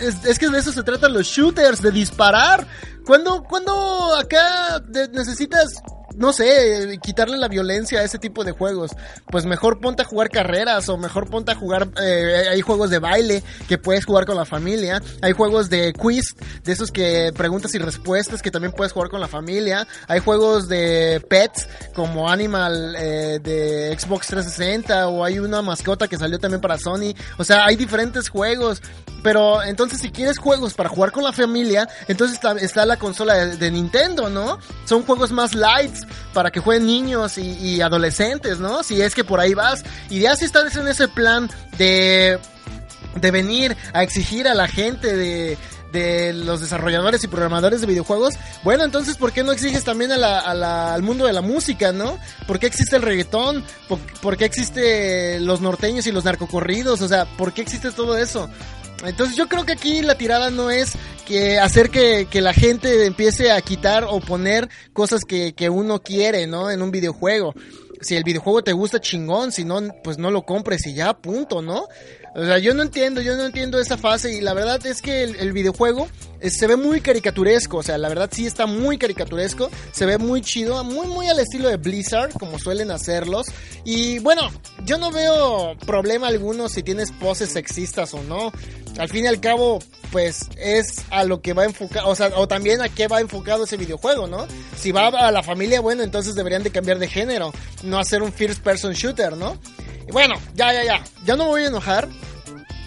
[0.00, 2.66] Es, que de eso se tratan los shooters, de disparar.
[3.04, 5.82] ¿Cuándo, cuando acá necesitas
[6.18, 8.90] no sé, quitarle la violencia a ese tipo de juegos.
[9.30, 12.98] Pues mejor ponte a jugar carreras o mejor ponte a jugar, eh, hay juegos de
[12.98, 17.74] baile que puedes jugar con la familia, hay juegos de quiz, de esos que preguntas
[17.74, 22.96] y respuestas que también puedes jugar con la familia, hay juegos de pets como Animal
[22.98, 27.64] eh, de Xbox 360 o hay una mascota que salió también para Sony, o sea,
[27.64, 28.82] hay diferentes juegos.
[29.28, 33.70] Pero entonces si quieres juegos para jugar con la familia, entonces está, la consola de,
[33.70, 34.58] Nintendo, ¿no?
[34.86, 38.82] Son juegos más lights, para que jueguen niños y, adolescentes, ¿no?
[38.82, 39.84] Si es que por ahí vas.
[40.08, 42.38] Y ya si estás en ese plan de,
[43.16, 45.58] de venir a exigir a la gente de,
[45.92, 48.32] de los desarrolladores y programadores de videojuegos,
[48.64, 52.18] bueno, entonces, ¿por qué no exiges también al mundo de la música, no?
[52.46, 53.62] ¿Por qué existe el reggaetón?
[53.88, 57.02] ¿Por, ¿Por, qué existe los norteños y los narcocorridos?
[57.02, 58.48] O sea, ¿por qué existe todo eso?
[59.04, 60.92] Entonces yo creo que aquí la tirada no es
[61.26, 66.46] que hacer que, la gente empiece a quitar o poner cosas que, que uno quiere,
[66.46, 66.70] ¿no?
[66.70, 67.54] En un videojuego.
[68.00, 71.62] Si el videojuego te gusta chingón, si no, pues no lo compres y ya, punto,
[71.62, 71.88] ¿no?
[72.34, 75.24] O sea, yo no entiendo, yo no entiendo esa fase y la verdad es que
[75.24, 76.08] el, videojuego
[76.40, 80.40] se ve muy caricaturesco, o sea, la verdad sí está muy caricaturesco, se ve muy
[80.40, 83.46] chido, muy muy al estilo de Blizzard, como suelen hacerlos.
[83.84, 84.50] Y bueno,
[84.84, 88.52] yo no veo problema alguno si tienes poses sexistas o no.
[88.98, 89.78] Al fin y al cabo,
[90.10, 93.64] pues es a lo que va enfocado, o sea, o también a qué va enfocado
[93.64, 94.46] ese videojuego, ¿no?
[94.76, 97.52] Si va a la familia, bueno, entonces deberían de cambiar de género,
[97.84, 99.56] no hacer un first person shooter, ¿no?
[100.08, 102.08] Y bueno, ya, ya, ya, ya no me voy a enojar.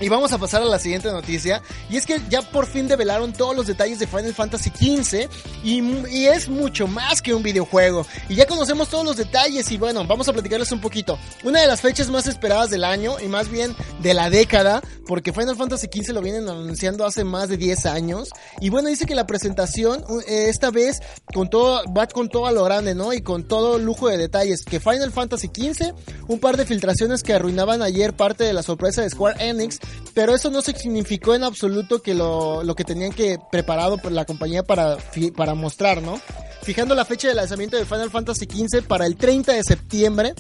[0.02, 1.62] Y vamos a pasar a la siguiente noticia.
[1.88, 5.30] Y es que ya por fin develaron todos los detalles de Final Fantasy XV.
[5.64, 8.06] Y, es mucho más que un videojuego.
[8.28, 9.72] Y ya conocemos todos los detalles.
[9.72, 11.20] Y bueno, vamos a platicarles un poquito.
[11.44, 13.20] Una de las fechas más esperadas del año.
[13.20, 14.82] Y más bien de la década.
[15.06, 18.30] Porque Final Fantasy XV lo vienen anunciando hace más de 10 años.
[18.60, 21.00] Y bueno, dice que la presentación eh, esta vez
[21.32, 23.14] con todo, va con todo a lo grande, ¿no?
[23.14, 24.64] Y con todo lujo de detalles.
[24.66, 25.94] Que Final Fantasy XV,
[26.28, 29.80] un par de filtraciones que arruinaban ayer parte de la sorpresa de Square Enix
[30.14, 34.26] pero eso no significó en absoluto que lo, lo que tenían que preparado por la
[34.26, 34.98] compañía para,
[35.36, 36.20] para mostrar, ¿no?
[36.64, 40.34] Fijando la fecha de lanzamiento de Final Fantasy XV para el 30 de septiembre,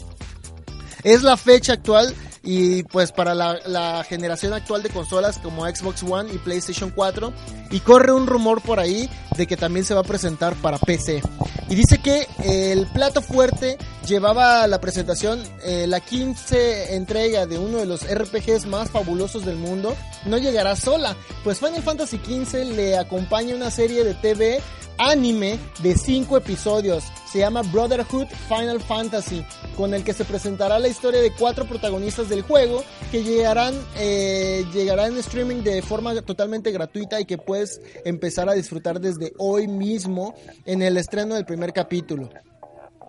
[1.03, 6.33] es la fecha actual y pues para la, generación actual de consolas como Xbox One
[6.33, 7.31] y PlayStation 4
[7.69, 11.21] y corre un rumor por ahí de que también se va a presentar para PC
[11.69, 17.77] y dice que el plato fuerte llevaba la presentación eh, la 15 entrega de uno
[17.77, 19.95] de los RPGs más fabulosos del mundo.
[20.25, 24.61] No llegará sola pues Final Fantasy XV le acompaña una serie de TV
[25.01, 27.03] anime de 5 episodios.
[27.31, 29.43] Se llama Brotherhood Final Fantasy,
[29.75, 34.63] con el que se presentará la historia de cuatro protagonistas del juego que llegarán, eh,
[34.73, 39.67] llegarán en streaming de forma totalmente gratuita y que puedes empezar a disfrutar desde hoy
[39.67, 40.35] mismo
[40.65, 42.29] en el estreno del primer capítulo.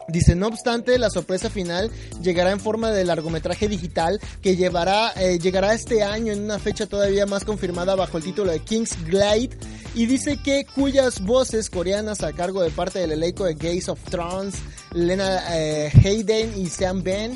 [0.09, 1.91] Dice, no obstante, la sorpresa final
[2.23, 6.87] llegará en forma de largometraje digital que llevará, eh, llegará este año en una fecha
[6.87, 9.57] todavía más confirmada bajo el título de King's Glide
[9.95, 14.01] y dice que cuyas voces coreanas a cargo de parte del elenco de Gaze of
[14.05, 14.57] Thrones,
[14.93, 17.35] Lena eh, Hayden y Sam Ben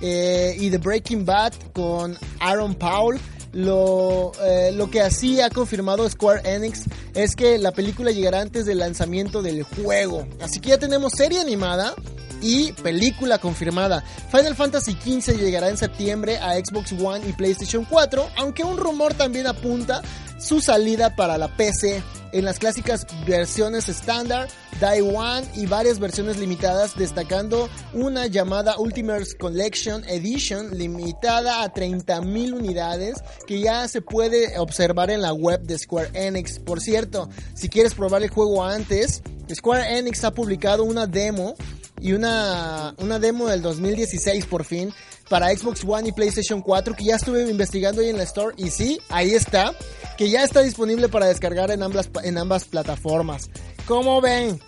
[0.00, 3.18] eh, y The Breaking Bad con Aaron Paul
[3.52, 6.84] lo, eh, lo que así ha confirmado Square Enix
[7.14, 10.26] es que la película llegará antes del lanzamiento del juego.
[10.40, 11.94] Así que ya tenemos serie animada
[12.40, 14.04] y película confirmada.
[14.30, 19.14] Final Fantasy XV llegará en septiembre a Xbox One y PlayStation 4, aunque un rumor
[19.14, 20.02] también apunta
[20.38, 24.48] su salida para la PC en las clásicas versiones estándar,
[24.80, 32.52] Day One y varias versiones limitadas, destacando una llamada Ultimate Collection Edition limitada a 30.000
[32.52, 36.58] unidades que ya se puede observar en la web de Square Enix.
[36.58, 39.22] Por cierto, si quieres probar el juego antes,
[39.52, 41.54] Square Enix ha publicado una demo
[42.00, 44.92] y una, una demo del 2016 por fin
[45.28, 48.70] para Xbox One y PlayStation 4 que ya estuve investigando ahí en la store y
[48.70, 49.74] sí, ahí está,
[50.16, 53.50] que ya está disponible para descargar en ambas, en ambas plataformas.
[53.86, 54.60] Como ven?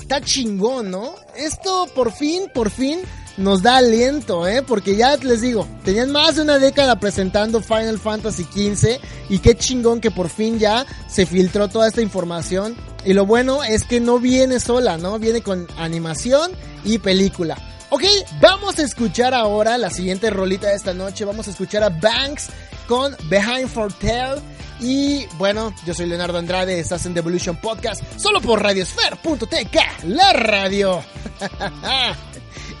[0.00, 1.14] Está chingón, ¿no?
[1.34, 3.00] Esto por fin, por fin
[3.36, 4.62] nos da aliento, ¿eh?
[4.62, 9.56] Porque ya les digo, tenían más de una década presentando Final Fantasy XV y qué
[9.56, 12.76] chingón que por fin ya se filtró toda esta información.
[13.04, 15.18] Y lo bueno es que no viene sola, ¿no?
[15.18, 16.52] Viene con animación
[16.84, 17.56] y película.
[17.94, 18.02] Ok,
[18.40, 21.24] vamos a escuchar ahora la siguiente rolita de esta noche.
[21.24, 22.48] Vamos a escuchar a Banks
[22.88, 24.42] con Behind for Tell.
[24.80, 31.04] Y bueno, yo soy Leonardo Andrade, estás en Devolution Podcast, solo por radiosfer.tk, la radio.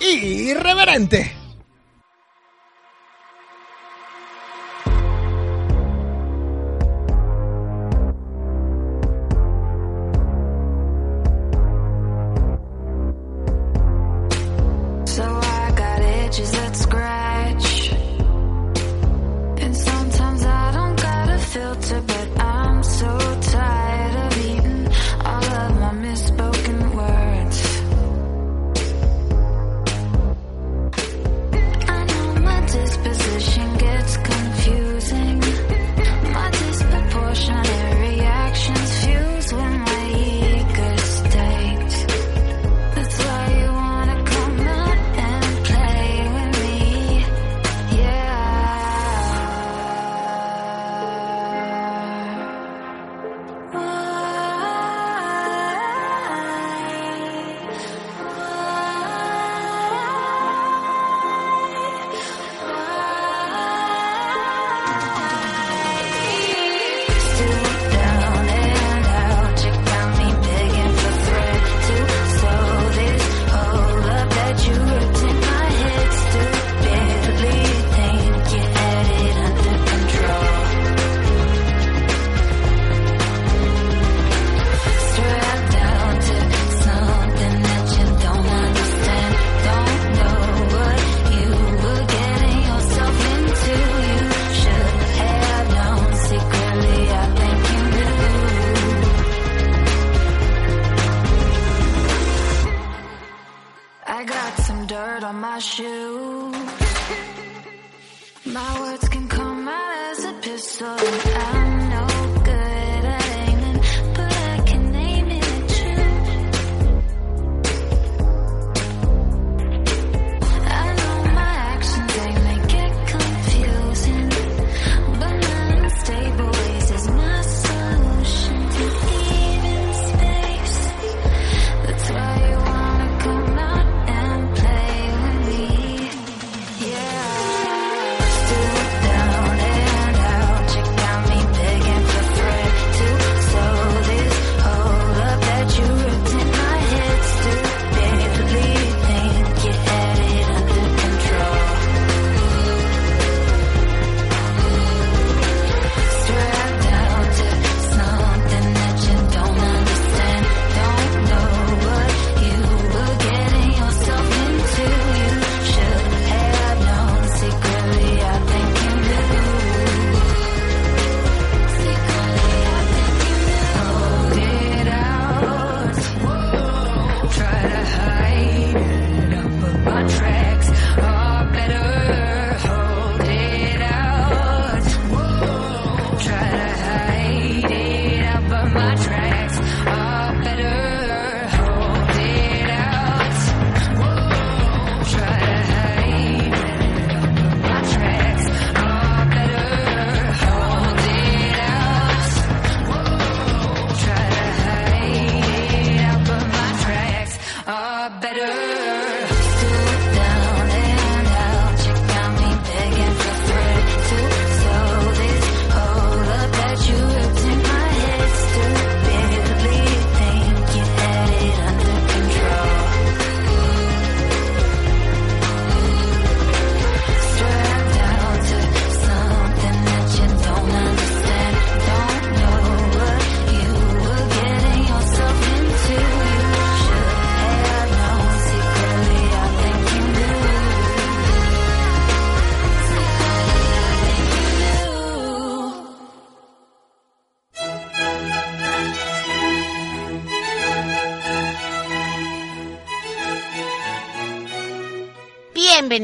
[0.00, 1.43] Irreverente.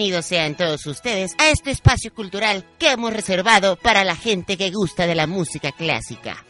[0.01, 4.71] Bienvenidos sean todos ustedes a este espacio cultural que hemos reservado para la gente que
[4.71, 6.43] gusta de la música clásica.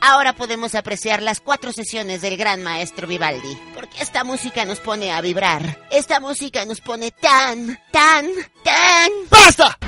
[0.00, 5.12] Ahora podemos apreciar las cuatro sesiones del gran maestro Vivaldi, porque esta música nos pone
[5.12, 5.86] a vibrar.
[5.88, 8.26] Esta música nos pone tan, tan,
[8.64, 9.12] tan...
[9.30, 9.78] ¡Basta!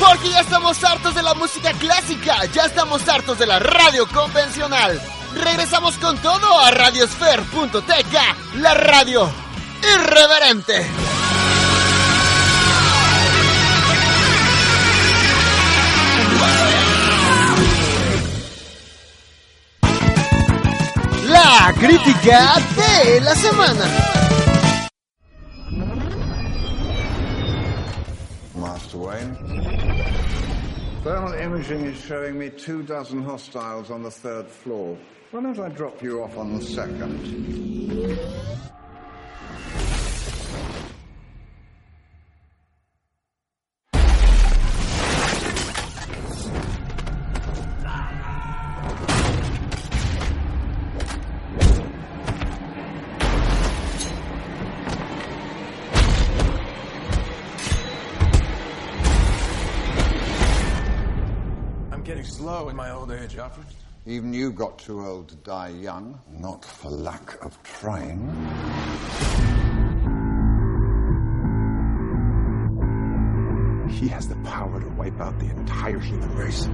[0.00, 5.00] Porque ya estamos hartos de la música clásica, ya estamos hartos de la radio convencional.
[5.36, 9.30] Regresamos con todo a radiosfer.tk, la radio
[9.82, 10.86] irreverente.
[21.28, 23.84] La crítica de la semana.
[28.54, 29.36] Master Wayne.
[31.04, 34.96] Thermal imaging is showing me two dozen hostiles on the third floor.
[35.32, 37.02] Why don't I drop you off on the second?
[61.90, 63.66] I'm getting slow in my old age, Alfred.
[64.08, 68.20] Even you got too old to die young, not for lack of trying.
[73.90, 76.68] He has the power to wipe out the entire human race.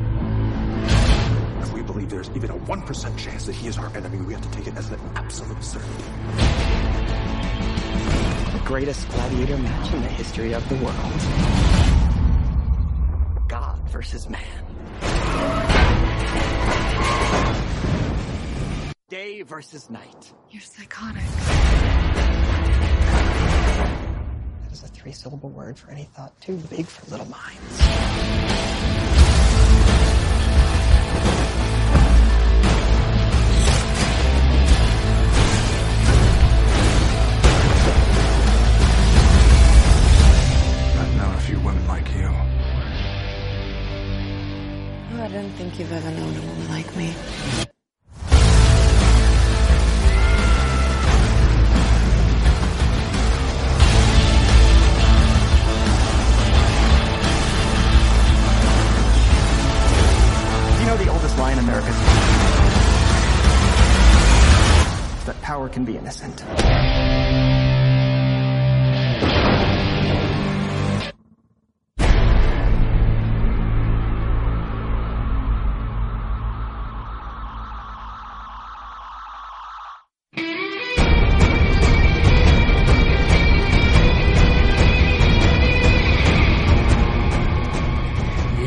[1.63, 4.43] If we believe there's even a 1% chance that he is our enemy, we have
[4.43, 6.05] to take it as an absolute certainty.
[8.53, 10.97] The greatest gladiator match in the history of the world.
[13.49, 14.62] God versus man.
[19.13, 20.33] Day versus night.
[20.51, 21.23] You're psychotic.
[24.63, 27.79] That is a three syllable word for any thought too big for little minds.
[40.97, 42.29] I've known a few women like you.
[45.13, 47.15] Oh, I don't think you've ever known a woman like me.
[65.85, 66.82] Can be innocent.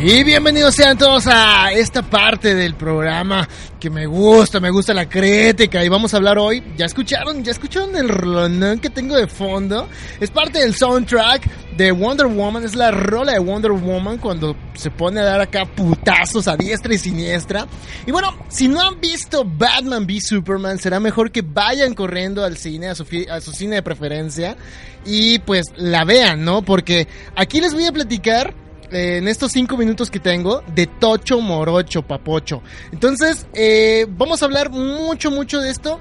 [0.07, 3.49] Y bienvenidos sean todos a esta parte del programa
[3.79, 7.51] que me gusta, me gusta la crítica y vamos a hablar hoy, ya escucharon, ya
[7.51, 9.89] escucharon el rolón que tengo de fondo,
[10.19, 14.91] es parte del soundtrack de Wonder Woman, es la rola de Wonder Woman cuando se
[14.91, 17.65] pone a dar acá putazos a diestra y siniestra.
[18.05, 22.57] Y bueno, si no han visto Batman v Superman, será mejor que vayan corriendo al
[22.57, 24.55] cine, a su, a su cine de preferencia
[25.03, 26.61] y pues la vean, ¿no?
[26.61, 28.53] Porque aquí les voy a platicar
[28.95, 32.61] eh, en estos cinco minutos que tengo de Tocho Morocho Papocho.
[32.91, 35.99] Entonces, eh, vamos a hablar mucho, mucho de esto.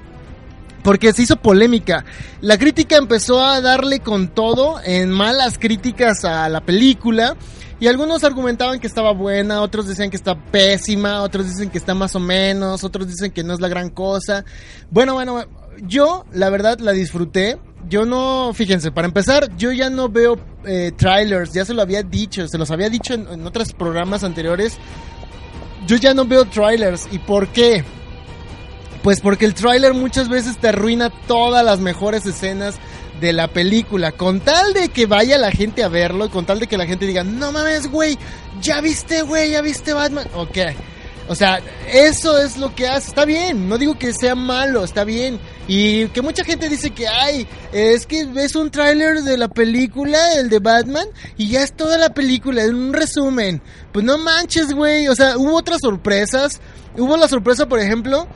[0.81, 2.05] Porque se hizo polémica.
[2.41, 7.35] La crítica empezó a darle con todo en malas críticas a la película.
[7.79, 11.93] Y algunos argumentaban que estaba buena, otros decían que está pésima, otros dicen que está
[11.93, 14.45] más o menos, otros dicen que no es la gran cosa.
[14.89, 15.43] Bueno, bueno,
[15.81, 17.57] yo la verdad la disfruté.
[17.87, 22.01] Yo no, fíjense, para empezar, yo ya no veo eh, trailers, ya se lo había
[22.01, 24.77] dicho, se los había dicho en, otros programas anteriores.
[25.85, 27.07] Yo ya no veo trailers.
[27.11, 27.83] ¿Y por qué?
[29.03, 32.75] Pues porque el tráiler muchas veces te arruina todas las mejores escenas
[33.21, 34.11] de la película.
[34.11, 37.05] Con tal de que vaya la gente a verlo, con tal de que la gente
[37.05, 38.17] diga, no mames, güey,
[38.61, 40.25] ya viste, güey, ya viste Batman.
[40.33, 40.57] Ok.
[41.27, 41.59] O sea,
[41.91, 43.07] eso es lo que hace.
[43.09, 45.39] Está bien, no digo que sea malo, está bien.
[45.67, 50.33] Y que mucha gente dice que, ay, es que ves un tráiler de la película,
[50.33, 51.07] el de Batman,
[51.37, 53.61] y ya es toda la película, en un resumen.
[53.91, 55.07] Pues no manches, güey.
[55.07, 56.59] O sea, hubo otras sorpresas.
[56.95, 58.27] Hubo la sorpresa, por ejemplo,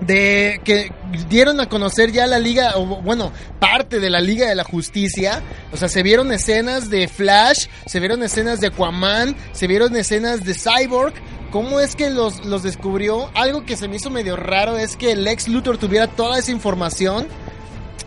[0.00, 0.92] de que
[1.28, 5.42] dieron a conocer ya la liga, o bueno, parte de la Liga de la Justicia.
[5.72, 10.44] O sea, se vieron escenas de Flash, se vieron escenas de Aquaman, se vieron escenas
[10.44, 11.14] de Cyborg
[11.54, 13.30] cómo es que los, los descubrió.
[13.32, 16.50] Algo que se me hizo medio raro es que el ex Luthor tuviera toda esa
[16.50, 17.28] información.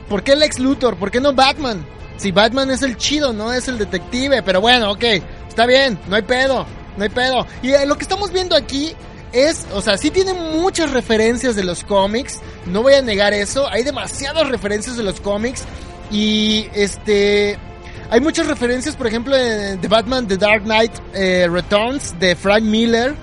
[0.10, 0.98] ¿Por qué el ex Luthor?
[0.98, 1.86] ¿Por qué no Batman?
[2.18, 4.44] Si Batman es el chido, no es el detective.
[4.44, 5.04] Pero bueno, ok,
[5.48, 6.66] está bien, no hay pedo,
[6.98, 7.48] no hay pedo.
[7.62, 8.94] Y eh, lo que estamos viendo aquí
[9.32, 12.42] es, o sea, sí tiene muchas referencias de los cómics.
[12.66, 13.66] No voy a negar eso.
[13.70, 15.64] Hay demasiadas referencias de los cómics.
[16.12, 17.58] Y este.
[18.10, 23.16] Hay muchas referencias, por ejemplo, de Batman The Dark Knight eh, Returns de Frank Miller.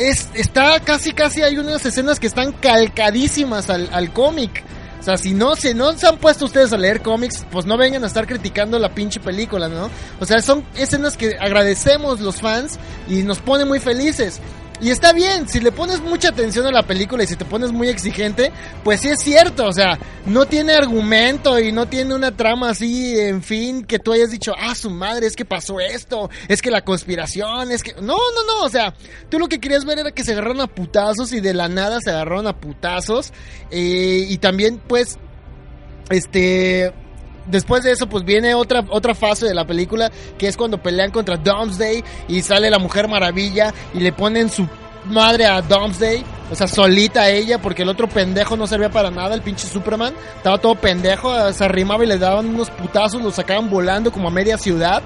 [0.00, 4.64] Es, está casi, casi hay unas escenas que están calcadísimas al, al cómic.
[4.98, 7.76] O sea, si no, si no se han puesto ustedes a leer cómics, pues no
[7.76, 9.90] vengan a estar criticando la pinche película, ¿no?
[10.18, 12.78] O sea, son escenas que agradecemos los fans
[13.10, 14.40] y nos pone muy felices.
[14.80, 17.70] Y está bien, si le pones mucha atención a la película y si te pones
[17.70, 18.50] muy exigente,
[18.82, 23.18] pues sí es cierto, o sea, no tiene argumento y no tiene una trama así,
[23.18, 26.70] en fin, que tú hayas dicho, ah, su madre, es que pasó esto, es que
[26.70, 27.92] la conspiración, es que...
[27.94, 28.94] No, no, no, o sea,
[29.28, 31.98] tú lo que querías ver era que se agarraron a putazos y de la nada
[32.00, 33.32] se agarraron a putazos.
[33.70, 35.18] Eh, y también, pues,
[36.10, 36.92] este
[37.50, 41.10] después de eso, pues viene otra, otra fase de la película, que es cuando pelean
[41.10, 44.66] contra Domesday y sale la Mujer Maravilla y le ponen su
[45.06, 49.34] madre a Domesday, o sea, solita ella, porque el otro pendejo no servía para nada,
[49.34, 53.70] el pinche Superman, estaba todo pendejo, se arrimaba y le daban unos putazos, lo sacaban
[53.70, 55.02] volando como a media ciudad.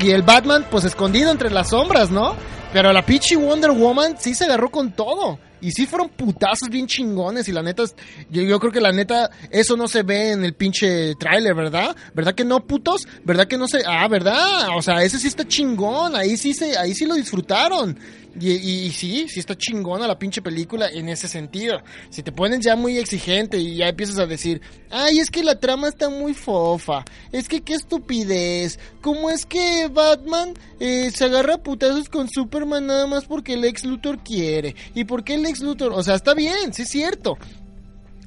[0.00, 2.34] Y el Batman, pues escondido entre las sombras, ¿no?
[2.72, 5.38] Pero la pinche Wonder Woman sí se agarró con todo.
[5.64, 7.48] Y sí fueron putazos bien chingones.
[7.48, 7.84] Y la neta,
[8.30, 11.96] yo, yo creo que la neta, eso no se ve en el pinche tráiler, ¿verdad?
[12.12, 13.08] ¿Verdad que no, putos?
[13.24, 13.82] ¿Verdad que no se.?
[13.86, 14.76] Ah, ¿verdad?
[14.76, 16.16] O sea, ese sí está chingón.
[16.16, 17.98] Ahí sí, se, ahí sí lo disfrutaron.
[18.40, 21.80] Y, y, sí, sí está chingona la pinche película en ese sentido.
[22.10, 24.60] Si te pones ya muy exigente y ya empiezas a decir,
[24.90, 29.88] ay, es que la trama está muy fofa, es que qué estupidez, ¿cómo es que
[29.88, 34.74] Batman eh, se agarra putazos con Superman nada más porque el ex Luthor quiere?
[34.94, 35.92] ¿Y por qué el ex Luthor?
[35.92, 37.38] O sea, está bien, sí es cierto.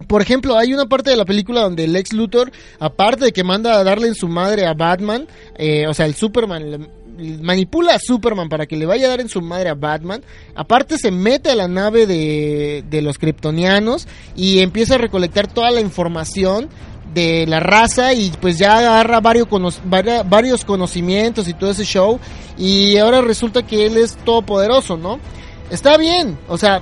[0.08, 3.44] Por ejemplo, hay una parte de la película donde el ex Luthor, aparte de que
[3.44, 5.28] manda a darle en su madre a Batman,
[5.58, 6.88] eh, o sea, el Superman
[7.42, 10.24] manipula a Superman para que le vaya a dar en su madre a Batman.
[10.56, 15.72] Aparte se mete a la nave de, de los kryptonianos y empieza a recolectar toda
[15.72, 16.70] la información
[17.14, 19.48] de la raza y pues ya agarra varios,
[20.26, 22.20] varios conocimientos y todo ese show
[22.58, 25.20] y ahora resulta que él es todopoderoso, ¿no?
[25.70, 26.82] Está bien, o sea,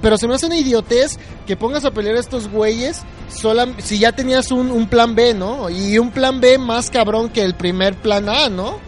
[0.00, 3.98] pero se me hace una idiotez que pongas a pelear a estos güeyes sola, si
[3.98, 5.70] ya tenías un, un plan B, ¿no?
[5.70, 8.78] Y un plan B más cabrón que el primer plan A, ¿no?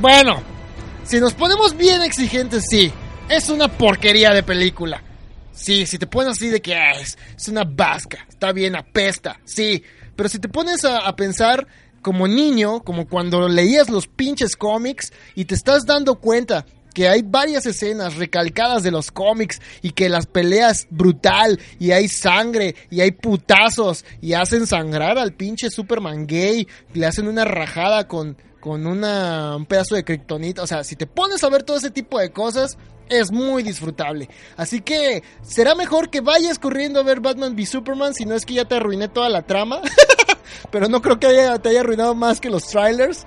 [0.00, 0.42] Bueno,
[1.04, 2.92] si nos ponemos bien exigentes, sí.
[3.28, 5.02] Es una porquería de película.
[5.52, 9.40] Sí, si te pones así de que ah, es, es, una vasca, está bien, apesta,
[9.44, 9.82] sí.
[10.14, 11.66] Pero si te pones a, a, pensar
[12.02, 16.66] como niño, como cuando leías los pinches cómics y te estás dando cuenta
[16.96, 22.08] que hay varias escenas recalcadas de los cómics y que las peleas brutal y hay
[22.08, 28.08] sangre y hay putazos y hacen sangrar al pinche Superman gay, le hacen una rajada
[28.08, 30.60] con con un pedazo de kriptonita.
[30.60, 32.76] O sea, si te pones a ver todo ese tipo de cosas,
[33.08, 34.28] es muy disfrutable.
[34.56, 38.44] Así que será mejor que vayas corriendo a ver Batman v Superman, si no es
[38.44, 39.82] que ya te arruiné toda la trama.
[40.72, 43.24] Pero no creo que haya, te haya arruinado más que los trailers.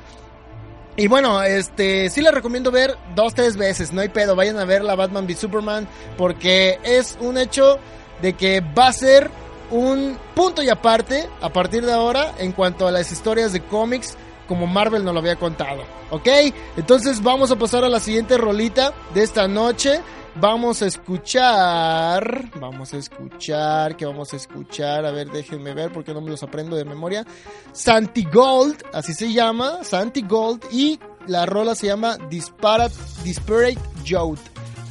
[0.97, 4.65] Y bueno, este, sí les recomiendo ver dos, tres veces, no hay pedo, vayan a
[4.65, 5.87] ver la Batman v Superman,
[6.17, 7.79] porque es un hecho
[8.21, 9.31] de que va a ser
[9.71, 14.17] un punto y aparte, a partir de ahora, en cuanto a las historias de cómics
[14.49, 15.83] como Marvel nos lo había contado.
[16.09, 16.27] ¿Ok?
[16.75, 20.01] Entonces vamos a pasar a la siguiente rolita de esta noche.
[20.35, 22.49] Vamos a escuchar.
[22.59, 23.95] Vamos a escuchar.
[23.95, 25.05] ¿Qué vamos a escuchar?
[25.05, 27.25] A ver, déjenme ver porque no me los aprendo de memoria.
[27.71, 29.83] Santi Gold, así se llama.
[29.83, 30.65] Santi Gold.
[30.71, 33.77] Y la rola se llama Disparate, Disparate.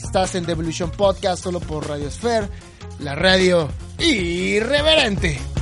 [0.02, 2.48] Estás en Devolution Podcast solo por Radio Sphere,
[3.00, 5.57] la radio irreverente.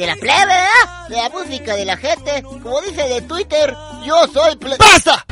[0.00, 1.08] De la, de plebe, ¿verdad?
[1.08, 2.42] La música de la gente.
[2.42, 3.74] Como dice de Twitter,
[4.04, 4.76] yo soy ple...
[4.78, 5.24] ¡Basta!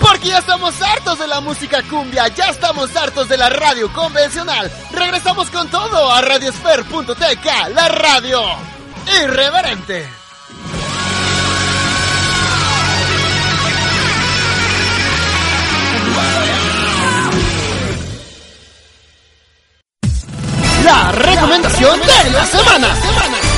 [0.00, 4.70] Porque ya estamos hartos de la música cumbia, ya estamos hartos de la radio convencional.
[4.92, 8.42] Regresamos con todo a radiosfer.tk, la radio
[9.22, 10.08] irreverente.
[20.84, 21.12] La
[21.80, 23.49] recomendación de la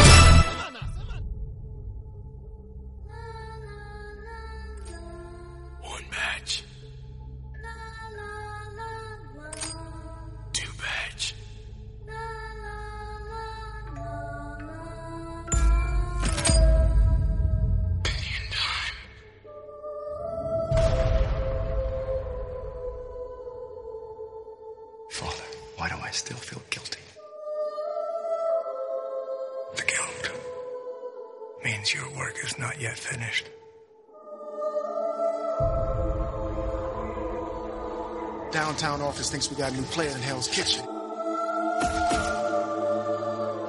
[39.62, 40.84] got a new player in Hell's Kitchen.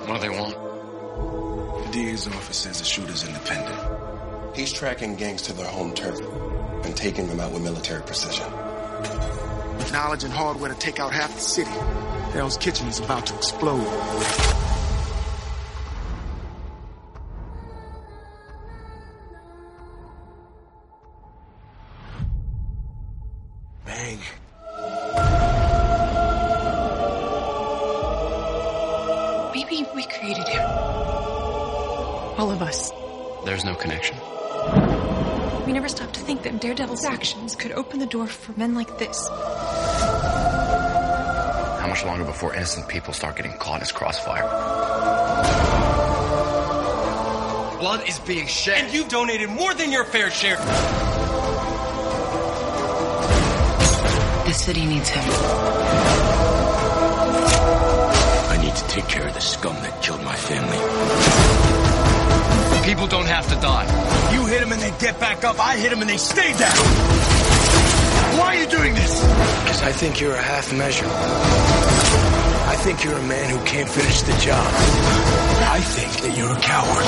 [0.07, 0.55] What do they want?
[1.85, 3.79] The DA's office says the shooter's independent.
[4.55, 6.19] He's tracking gangs to their home turf
[6.83, 8.51] and taking them out with military precision.
[9.77, 11.69] With knowledge and hardware to take out half the city,
[12.31, 14.62] Hell's Kitchen is about to explode.
[36.73, 39.27] Daredevil's actions could open the door for men like this.
[41.77, 44.41] How much longer before innocent people start getting caught in his crossfire?
[47.79, 48.85] Blood is being shed.
[48.85, 50.57] And you've donated more than your fair share.
[54.47, 55.23] The city needs him.
[58.49, 61.62] I need to take care of the scum that killed my family.
[62.85, 63.85] People don't have to die.
[64.33, 65.57] You hit them and they get back up.
[65.59, 66.75] I hit them and they stay down.
[68.37, 69.21] Why are you doing this?
[69.63, 71.07] Because I think you're a half measure.
[71.07, 74.67] I think you're a man who can't finish the job.
[74.67, 77.05] I think that you're a coward.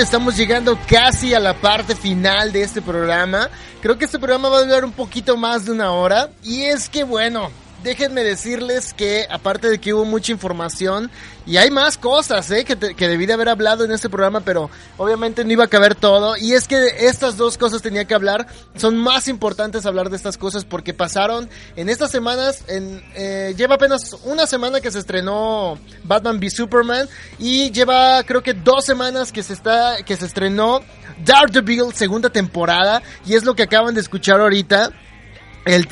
[0.00, 3.48] Estamos llegando casi a la parte final de este programa.
[3.80, 6.30] Creo que este programa va a durar un poquito más de una hora.
[6.42, 7.50] Y es que bueno,
[7.84, 11.10] déjenme decirles que aparte de que hubo mucha información
[11.46, 12.64] y hay más cosas ¿eh?
[12.64, 15.94] que, que debí de haber hablado en este programa, pero obviamente no iba a caber
[15.94, 16.38] todo.
[16.38, 18.46] Y es que estas dos cosas tenía que hablar.
[18.74, 22.64] Son más importantes hablar de estas cosas porque pasaron en estas semanas.
[22.68, 27.06] En, eh, lleva apenas una semana que se estrenó Batman v Superman
[27.38, 30.80] y lleva creo que dos semanas que se está que se estrenó
[31.22, 34.90] Daredevil segunda temporada y es lo que acaban de escuchar ahorita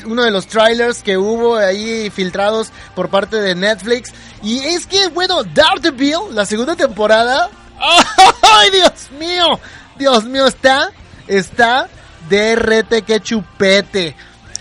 [0.05, 4.11] uno de los trailers que hubo ahí filtrados por parte de Netflix.
[4.41, 7.49] Y es que, bueno, Daredevil, la segunda temporada.
[8.41, 9.59] ¡Ay, Dios mío!
[9.97, 10.91] Dios mío, está,
[11.27, 11.87] está
[12.29, 14.15] DRT que chupete.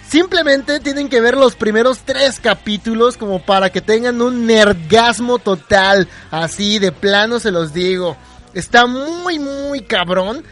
[0.09, 6.07] Simplemente tienen que ver los primeros tres capítulos como para que tengan un nergasmo total.
[6.31, 8.17] Así, de plano se los digo.
[8.53, 10.45] Está muy, muy cabrón.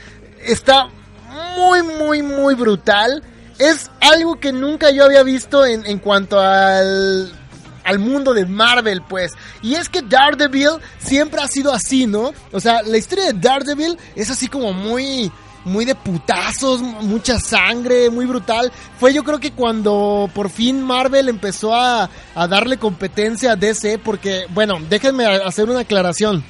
[0.42, 0.88] Está
[1.58, 3.22] muy, muy, muy brutal.
[3.60, 7.32] Es algo que nunca yo había visto en, en cuanto al,
[7.84, 9.32] al mundo de Marvel, pues.
[9.62, 12.32] Y es que Daredevil siempre ha sido así, ¿no?
[12.52, 15.30] O sea, la historia de Daredevil es así como muy
[15.64, 18.72] muy de putazos, mucha sangre, muy brutal.
[18.98, 23.98] Fue yo creo que cuando por fin Marvel empezó a, a darle competencia a DC,
[23.98, 26.42] porque, bueno, déjenme hacer una aclaración.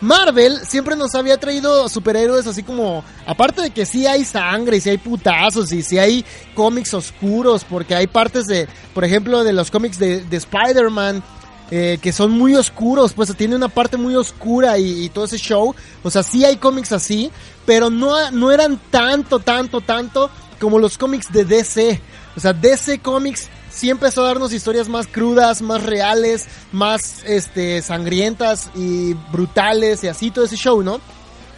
[0.00, 4.80] Marvel siempre nos había traído superhéroes así como, aparte de que sí hay sangre y
[4.80, 6.24] sí hay putazos y sí hay
[6.54, 11.22] cómics oscuros, porque hay partes de, por ejemplo, de los cómics de, de Spider-Man,
[11.70, 15.74] eh, que son muy oscuros, pues tiene una parte muy oscura y, todo ese show,
[16.02, 17.30] o sea, sí hay cómics así,
[17.66, 22.00] pero no, no eran tanto, tanto, tanto como los cómics de DC.
[22.36, 23.48] O sea, DC Comics
[23.78, 30.08] sí empezó a darnos historias más crudas, más reales, más este sangrientas y brutales y
[30.08, 31.00] así todo ese show, ¿no?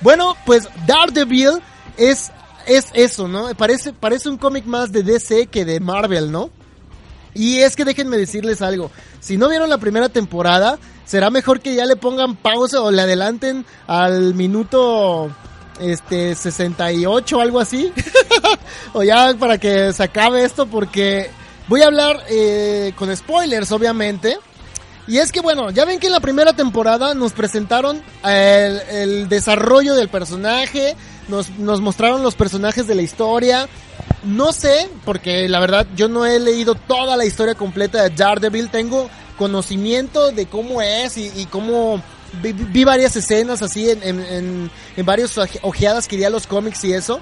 [0.03, 1.63] Bueno, pues Daredevil
[1.97, 2.31] es
[2.67, 3.55] es eso, ¿no?
[3.55, 6.51] Parece parece un cómic más de DC que de Marvel, ¿no?
[7.33, 8.91] Y es que déjenme decirles algo,
[9.21, 13.01] si no vieron la primera temporada, será mejor que ya le pongan pausa o le
[13.01, 15.31] adelanten al minuto
[15.81, 17.91] este 68 o algo así
[18.93, 21.31] o ya para que se acabe esto porque
[21.71, 24.37] Voy a hablar eh, con spoilers, obviamente.
[25.07, 29.29] Y es que bueno, ya ven que en la primera temporada nos presentaron el, el
[29.29, 30.97] desarrollo del personaje,
[31.29, 31.49] nos,
[31.81, 33.69] mostraron los personajes de la historia.
[34.25, 38.69] No sé, porque la verdad yo no he leído toda la historia completa de Daredevil,
[38.69, 39.09] tengo
[39.39, 42.03] conocimiento de cómo es y, cómo
[42.43, 46.49] vi, vi, varias escenas así en, en, en, en varias ojeadas que di a los
[46.49, 47.21] cómics y eso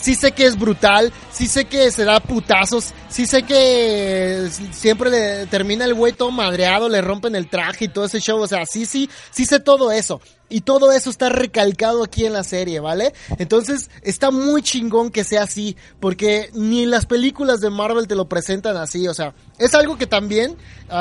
[0.00, 5.10] sí sé que es brutal, sí sé que se da putazos, sí sé que siempre
[5.10, 8.46] le termina el güey todo madreado, le rompen el traje y todo ese show, o
[8.46, 10.20] sea, sí, sí, sí sé todo eso.
[10.50, 13.12] Y todo eso está recalcado aquí en la serie, ¿vale?
[13.36, 18.30] Entonces, está muy chingón que sea así, porque ni las películas de Marvel te lo
[18.30, 20.52] presentan así, o sea, es algo que también,
[20.88, 20.94] uh,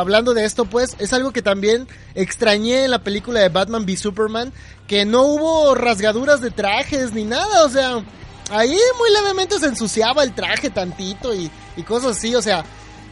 [0.00, 3.98] hablando de esto, pues, es algo que también extrañé en la película de Batman v
[3.98, 4.52] Superman,
[4.86, 8.02] que no hubo rasgaduras de trajes ni nada, o sea,
[8.50, 12.64] ahí muy levemente se ensuciaba el traje tantito y, y, cosas así, o sea,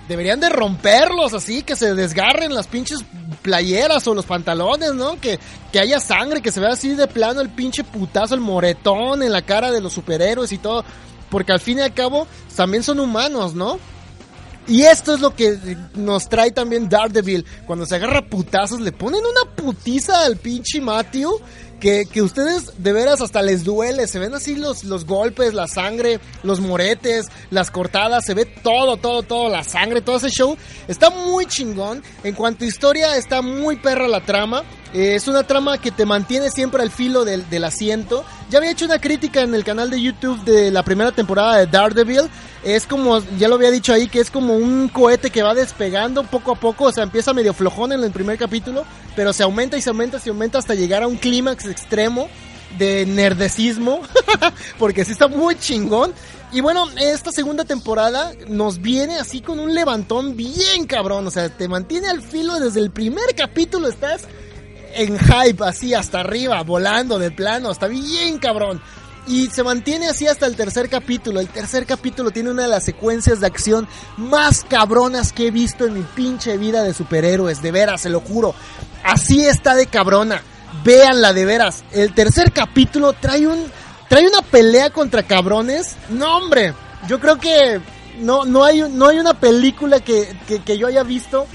[0.09, 3.01] deberían de romperlos así, que se desgarren las pinches
[3.43, 5.21] playeras o los pantalones, ¿no?
[5.21, 5.39] Que,
[5.73, 9.33] que haya sangre, que se vea así de plano el pinche putazo, el moretón en
[9.33, 10.85] la cara de los superhéroes y todo,
[11.31, 13.79] porque al fin y al cabo también son humanos, ¿no?
[14.67, 17.45] Y esto es lo que nos trae también Daredevil.
[17.67, 21.39] Cuando se agarra putazos, le ponen una putiza al pinche Matthew
[21.85, 25.67] que, que ustedes de veras hasta les duele, se ven así los, los golpes, la
[25.67, 30.57] sangre, los moretes, las cortadas, se ve todo, todo, todo, la sangre, todo ese show.
[30.89, 32.03] Está muy chingón.
[32.23, 34.65] En cuanto a historia, está muy perra la trama.
[34.95, 38.25] Es una trama que te mantiene siempre al filo del, del, asiento.
[38.49, 41.67] Ya había hecho una crítica en el canal de YouTube de la primera temporada de
[41.67, 42.31] Daredevil.
[42.63, 46.23] Es como, ya lo había dicho ahí, que es como un cohete que va despegando
[46.23, 46.85] poco a poco.
[46.85, 48.85] O sea, empieza medio flojón en el primer capítulo,
[49.17, 52.29] pero se aumenta y se aumenta y se aumenta hasta llegar a un clímax extremo
[52.79, 54.01] de nerdecismo.
[54.79, 56.15] porque sí está muy chingón.
[56.53, 61.27] Y bueno, esta segunda temporada nos viene así con un levantón bien cabrón.
[61.27, 63.89] O sea, te mantiene al filo desde el primer capítulo.
[63.89, 64.29] Estás
[64.95, 68.81] en hype, así hasta arriba, volando de plano, está bien cabrón.
[69.27, 71.41] Y se mantiene así hasta el tercer capítulo.
[71.41, 73.89] El tercer capítulo tiene una de las secuencias de acción
[74.19, 77.63] más cabronas que he visto en mi pinche vida de superhéroes.
[77.63, 78.55] De veras, se lo juro.
[79.03, 80.43] Así está de cabrona.
[80.85, 81.85] Véanla de veras.
[81.93, 83.65] El tercer capítulo trae un.
[84.11, 85.97] Trae una pelea contra cabrones.
[86.11, 86.75] No, hombre.
[87.09, 87.81] Yo creo que
[88.19, 91.47] no, no, hay, no hay una película que, que, que yo haya visto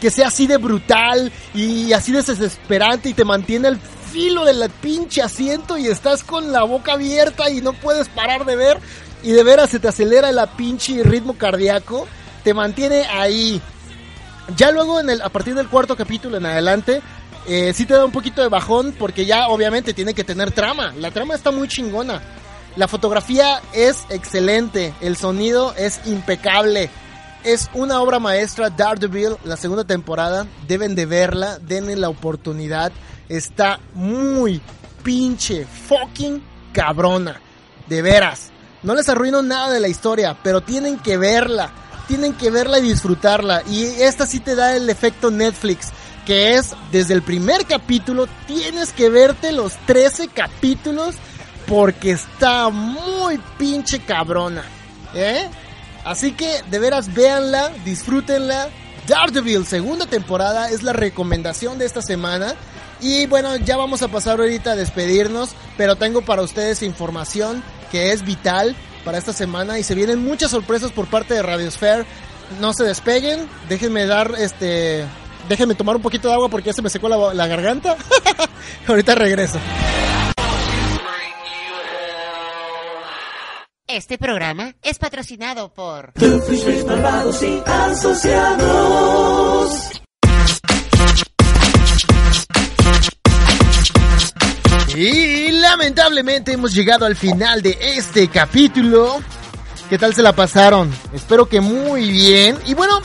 [0.00, 4.68] que sea así de brutal y así de desesperante y te mantiene al filo del
[4.80, 8.78] pinche asiento y estás con la boca abierta y no puedes parar de ver
[9.22, 12.06] y de veras se te acelera el pinche ritmo cardíaco,
[12.42, 13.60] te mantiene ahí.
[14.56, 17.02] Ya luego a partir del cuarto capítulo en adelante,
[17.46, 20.92] eh, sí te da un poquito de bajón porque ya obviamente tiene que tener trama.
[20.96, 22.20] La trama está muy chingona.
[22.76, 26.88] La fotografía es excelente, el sonido es impecable.
[27.42, 30.46] Es una obra maestra, Daredevil, la segunda temporada.
[30.68, 32.92] Deben de verla, denle la oportunidad.
[33.30, 34.60] Está muy
[35.02, 36.42] pinche fucking
[36.74, 37.40] cabrona.
[37.88, 38.50] De veras.
[38.82, 41.70] No les arruino nada de la historia, pero tienen que verla.
[42.08, 43.62] Tienen que verla y disfrutarla.
[43.70, 45.88] Y esta sí te da el efecto Netflix.
[46.26, 51.14] Que es, desde el primer capítulo, tienes que verte los 13 capítulos.
[51.66, 54.62] Porque está muy pinche cabrona.
[55.14, 55.48] ¿Eh?
[56.04, 58.68] Así que de veras véanla, disfrútenla.
[59.06, 62.54] Daredevil, segunda temporada, es la recomendación de esta semana.
[63.00, 68.12] Y bueno, ya vamos a pasar ahorita a despedirnos, pero tengo para ustedes información que
[68.12, 72.04] es vital para esta semana y se vienen muchas sorpresas por parte de Radiosphere.
[72.60, 75.06] No se despeguen, déjenme dar este...
[75.48, 77.96] Déjenme tomar un poquito de agua porque ya se me secó la, la garganta.
[78.86, 79.58] ahorita regreso.
[83.92, 88.70] Este programa es patrocinado por Doofus Malvados y Asociados.
[94.94, 99.20] Y lamentablemente hemos llegado al final de este capítulo.
[99.88, 100.88] ¿Qué tal se la pasaron?
[101.12, 102.56] Espero que muy bien.
[102.66, 103.00] Y bueno,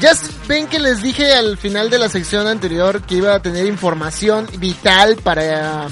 [0.00, 0.12] ya
[0.48, 4.48] ven que les dije al final de la sección anterior que iba a tener información
[4.58, 5.90] vital para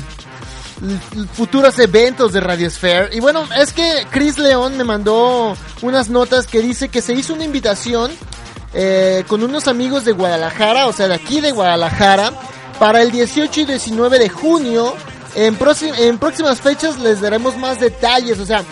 [1.33, 3.11] futuros eventos de Radio Sphere.
[3.13, 7.35] Y bueno, es que Chris León me mandó unas notas que dice que se hizo
[7.35, 8.11] una invitación
[8.75, 12.33] eh, con unos amigos de Guadalajara, o sea, de aquí de Guadalajara,
[12.79, 14.95] para el 18 y 19 de junio.
[15.35, 15.57] En,
[15.99, 18.65] en próximas fechas les daremos más detalles, o sea,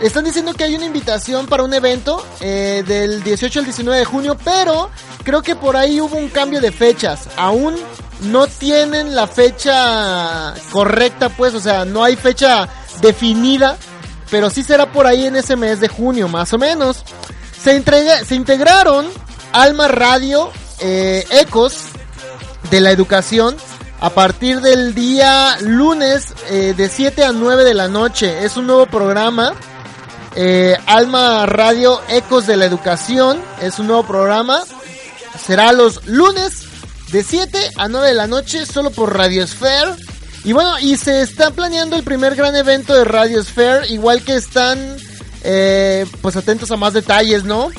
[0.00, 4.04] están diciendo que hay una invitación para un evento eh, del 18 al 19 de
[4.04, 4.90] junio, pero
[5.22, 7.28] creo que por ahí hubo un cambio de fechas.
[7.36, 7.76] Aún
[8.22, 12.68] no tienen la fecha correcta, pues, o sea, no hay fecha
[13.00, 13.76] definida,
[14.30, 17.04] pero sí será por ahí en ese mes de junio, más o menos.
[17.62, 17.82] Se,
[18.24, 19.06] se integraron
[19.52, 21.84] Alma Radio, eh, Ecos
[22.70, 23.56] de la Educación
[24.00, 28.44] a partir del día lunes eh, de 7 a 9 de la noche.
[28.44, 29.54] Es un nuevo programa.
[30.36, 34.62] Eh, Alma Radio Ecos de la Educación es un nuevo programa.
[35.44, 36.64] Será los lunes
[37.12, 39.92] de 7 a 9 de la noche solo por Radio Sphere.
[40.42, 43.88] Y bueno, y se está planeando el primer gran evento de Radio Sphere.
[43.88, 44.96] Igual que están
[45.44, 47.70] eh, pues atentos a más detalles, ¿no?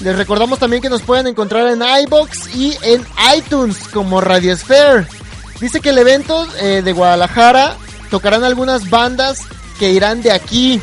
[0.00, 3.06] Les recordamos también que nos pueden encontrar en iBox y en
[3.36, 5.06] iTunes como Radio Sphere.
[5.60, 7.76] Dice que el evento eh, de Guadalajara
[8.10, 9.38] tocarán algunas bandas
[9.78, 10.82] que irán de aquí.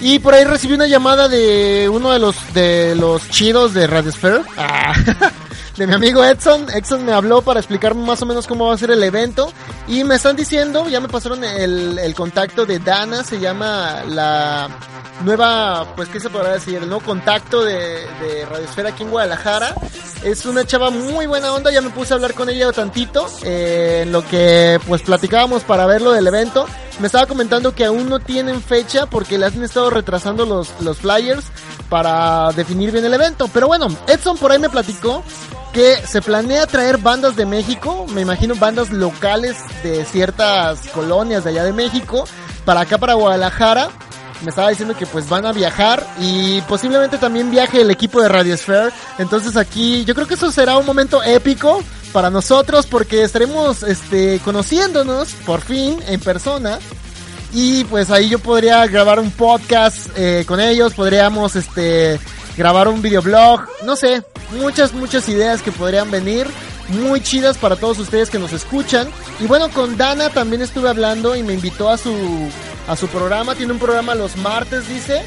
[0.00, 4.12] Y por ahí recibí una llamada de uno de los de los chidos de Radio
[4.12, 4.42] Sphere.
[4.56, 4.92] Ah,
[5.76, 6.66] de mi amigo Edson.
[6.70, 9.52] Edson me habló para explicarme más o menos cómo va a ser el evento.
[9.88, 14.68] Y me están diciendo, ya me pasaron el, el contacto de Dana, se llama la
[15.22, 16.80] nueva, pues, ¿qué se podrá decir?
[16.80, 19.74] Nuevo contacto de, de Radiosfera aquí en Guadalajara.
[20.22, 24.00] Es una chava muy buena onda, ya me puse a hablar con ella tantito, eh,
[24.02, 26.66] en lo que, pues, platicábamos para verlo del evento.
[26.98, 30.98] Me estaba comentando que aún no tienen fecha porque le han estado retrasando los, los
[30.98, 31.44] flyers
[31.88, 33.48] para definir bien el evento.
[33.52, 35.22] Pero bueno, Edson por ahí me platicó
[35.72, 41.50] que se planea traer bandas de México, me imagino bandas locales de ciertas colonias de
[41.50, 42.24] allá de México,
[42.64, 43.90] para acá, para Guadalajara.
[44.42, 48.28] Me estaba diciendo que pues van a viajar y posiblemente también viaje el equipo de
[48.28, 48.90] Radio Sphere.
[49.18, 51.82] Entonces aquí yo creo que eso será un momento épico
[52.12, 56.78] para nosotros porque estaremos este, conociéndonos por fin en persona.
[57.52, 62.20] Y pues ahí yo podría grabar un podcast eh, con ellos, podríamos este
[62.56, 64.22] grabar un videoblog, no sé,
[64.58, 66.46] muchas, muchas ideas que podrían venir,
[66.88, 69.08] muy chidas para todos ustedes que nos escuchan.
[69.40, 72.14] Y bueno, con Dana también estuve hablando y me invitó a su,
[72.86, 75.22] a su programa, tiene un programa los martes, dice.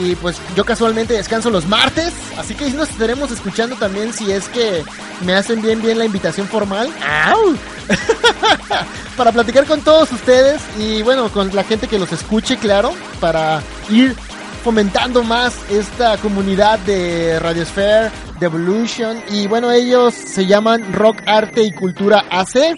[0.00, 4.48] Y pues yo casualmente descanso los martes, así que nos estaremos escuchando también si es
[4.48, 4.84] que
[5.26, 6.88] me hacen bien bien la invitación formal.
[7.02, 7.56] ¡Au!
[9.16, 13.62] para platicar con todos ustedes y bueno, con la gente que los escuche, claro, para
[13.88, 14.14] ir
[14.62, 19.22] fomentando más esta comunidad de Radiosphere, de Evolution.
[19.30, 22.76] Y bueno, ellos se llaman Rock Arte y Cultura AC.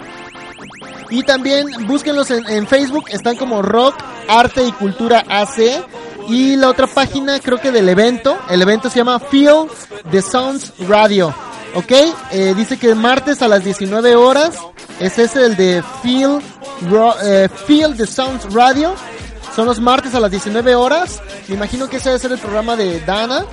[1.11, 3.97] Y también búsquenlos en, Facebook, están como Rock
[4.29, 5.85] Arte y Cultura AC.
[6.29, 9.67] Y la otra página, creo que del evento, el evento se llama Feel
[10.11, 11.35] the Sounds Radio.
[11.75, 11.93] ¿Ok?
[12.31, 14.57] Eh, dice que martes a las 19 horas
[15.01, 16.39] es ese el de Feel,
[17.25, 18.95] eh, Feel the Sounds Radio.
[19.55, 21.21] Son los martes a las 19 horas.
[21.53, 23.45] Me imagino que ese debe ser el programa de Dana.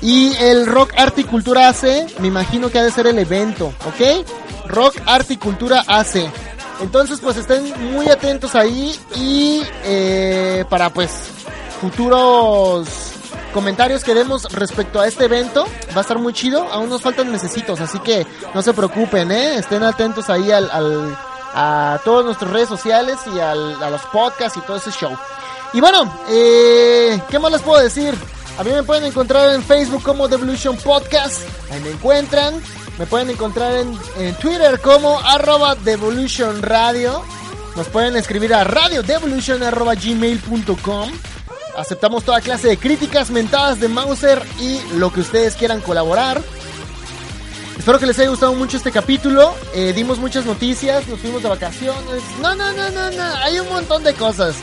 [0.00, 3.74] Y el Rock Arte y Cultura AC, me imagino que ha de ser el evento,
[3.84, 4.26] ¿ok?
[4.68, 6.30] Rock Arte y Cultura AC.
[6.80, 11.10] Entonces, pues estén muy atentos ahí y eh, para pues
[11.78, 12.88] futuros
[13.52, 15.66] comentarios que demos respecto a este evento.
[15.94, 16.66] Va a estar muy chido.
[16.72, 19.56] Aún nos faltan necesitos, así que no se preocupen, ¿eh?
[19.56, 20.70] Estén atentos ahí al,
[21.54, 25.14] a todas nuestras redes sociales y a los podcasts y todo ese show.
[25.72, 28.14] Y bueno, eh, ¿qué más les puedo decir?
[28.58, 31.40] A mí me pueden encontrar en Facebook como Devolution Podcast.
[31.70, 32.60] Ahí me encuentran.
[32.98, 37.22] Me pueden encontrar en, en Twitter como arroba Devolution Radio.
[37.74, 41.10] Nos pueden escribir a radiodevolution.gmail.com.
[41.76, 46.42] Aceptamos toda clase de críticas, mentadas de Mauser y lo que ustedes quieran colaborar.
[47.78, 49.54] Espero que les haya gustado mucho este capítulo.
[49.74, 52.22] Eh, dimos muchas noticias, nos fuimos de vacaciones.
[52.42, 53.22] No, no, no, no, no.
[53.42, 54.54] Hay un montón de cosas.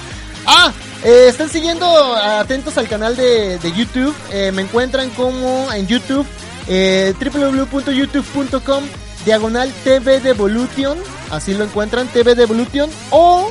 [0.45, 0.71] Ah,
[1.03, 4.15] eh, estén siguiendo atentos al canal de, de YouTube.
[4.31, 6.25] Eh, me encuentran como en YouTube
[6.67, 8.83] eh, www.youtube.com
[9.25, 10.97] diagonal TV Devolution.
[11.31, 12.89] Así lo encuentran, TV Devolution.
[13.11, 13.49] O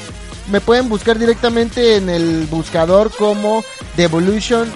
[0.50, 3.64] me pueden buscar directamente en el buscador como
[3.96, 4.70] Devolution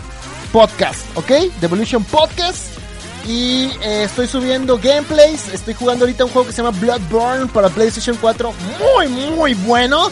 [0.53, 1.31] Podcast, ¿ok?
[1.61, 2.73] Devolution Podcast.
[3.27, 5.49] Y estoy subiendo gameplays.
[5.55, 8.53] Estoy jugando ahorita un juego que se llama Bloodborne para PlayStation 4.
[8.97, 10.11] Muy, muy bueno.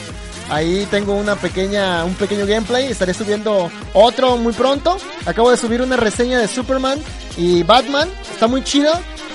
[0.51, 2.86] Ahí tengo una pequeña, un pequeño gameplay.
[2.86, 4.98] Estaré subiendo otro muy pronto.
[5.26, 7.01] Acabo de subir una reseña de Superman
[7.36, 8.09] y Batman.
[8.30, 8.92] Está muy chido.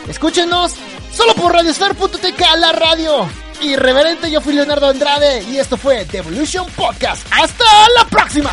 [0.09, 0.73] Escúchenos
[1.11, 3.27] solo por Radiosphere.tk, la radio.
[3.61, 7.25] Irreverente, yo fui Leonardo Andrade y esto fue The Evolution Podcast.
[7.31, 7.65] ¡Hasta
[7.97, 8.51] la próxima!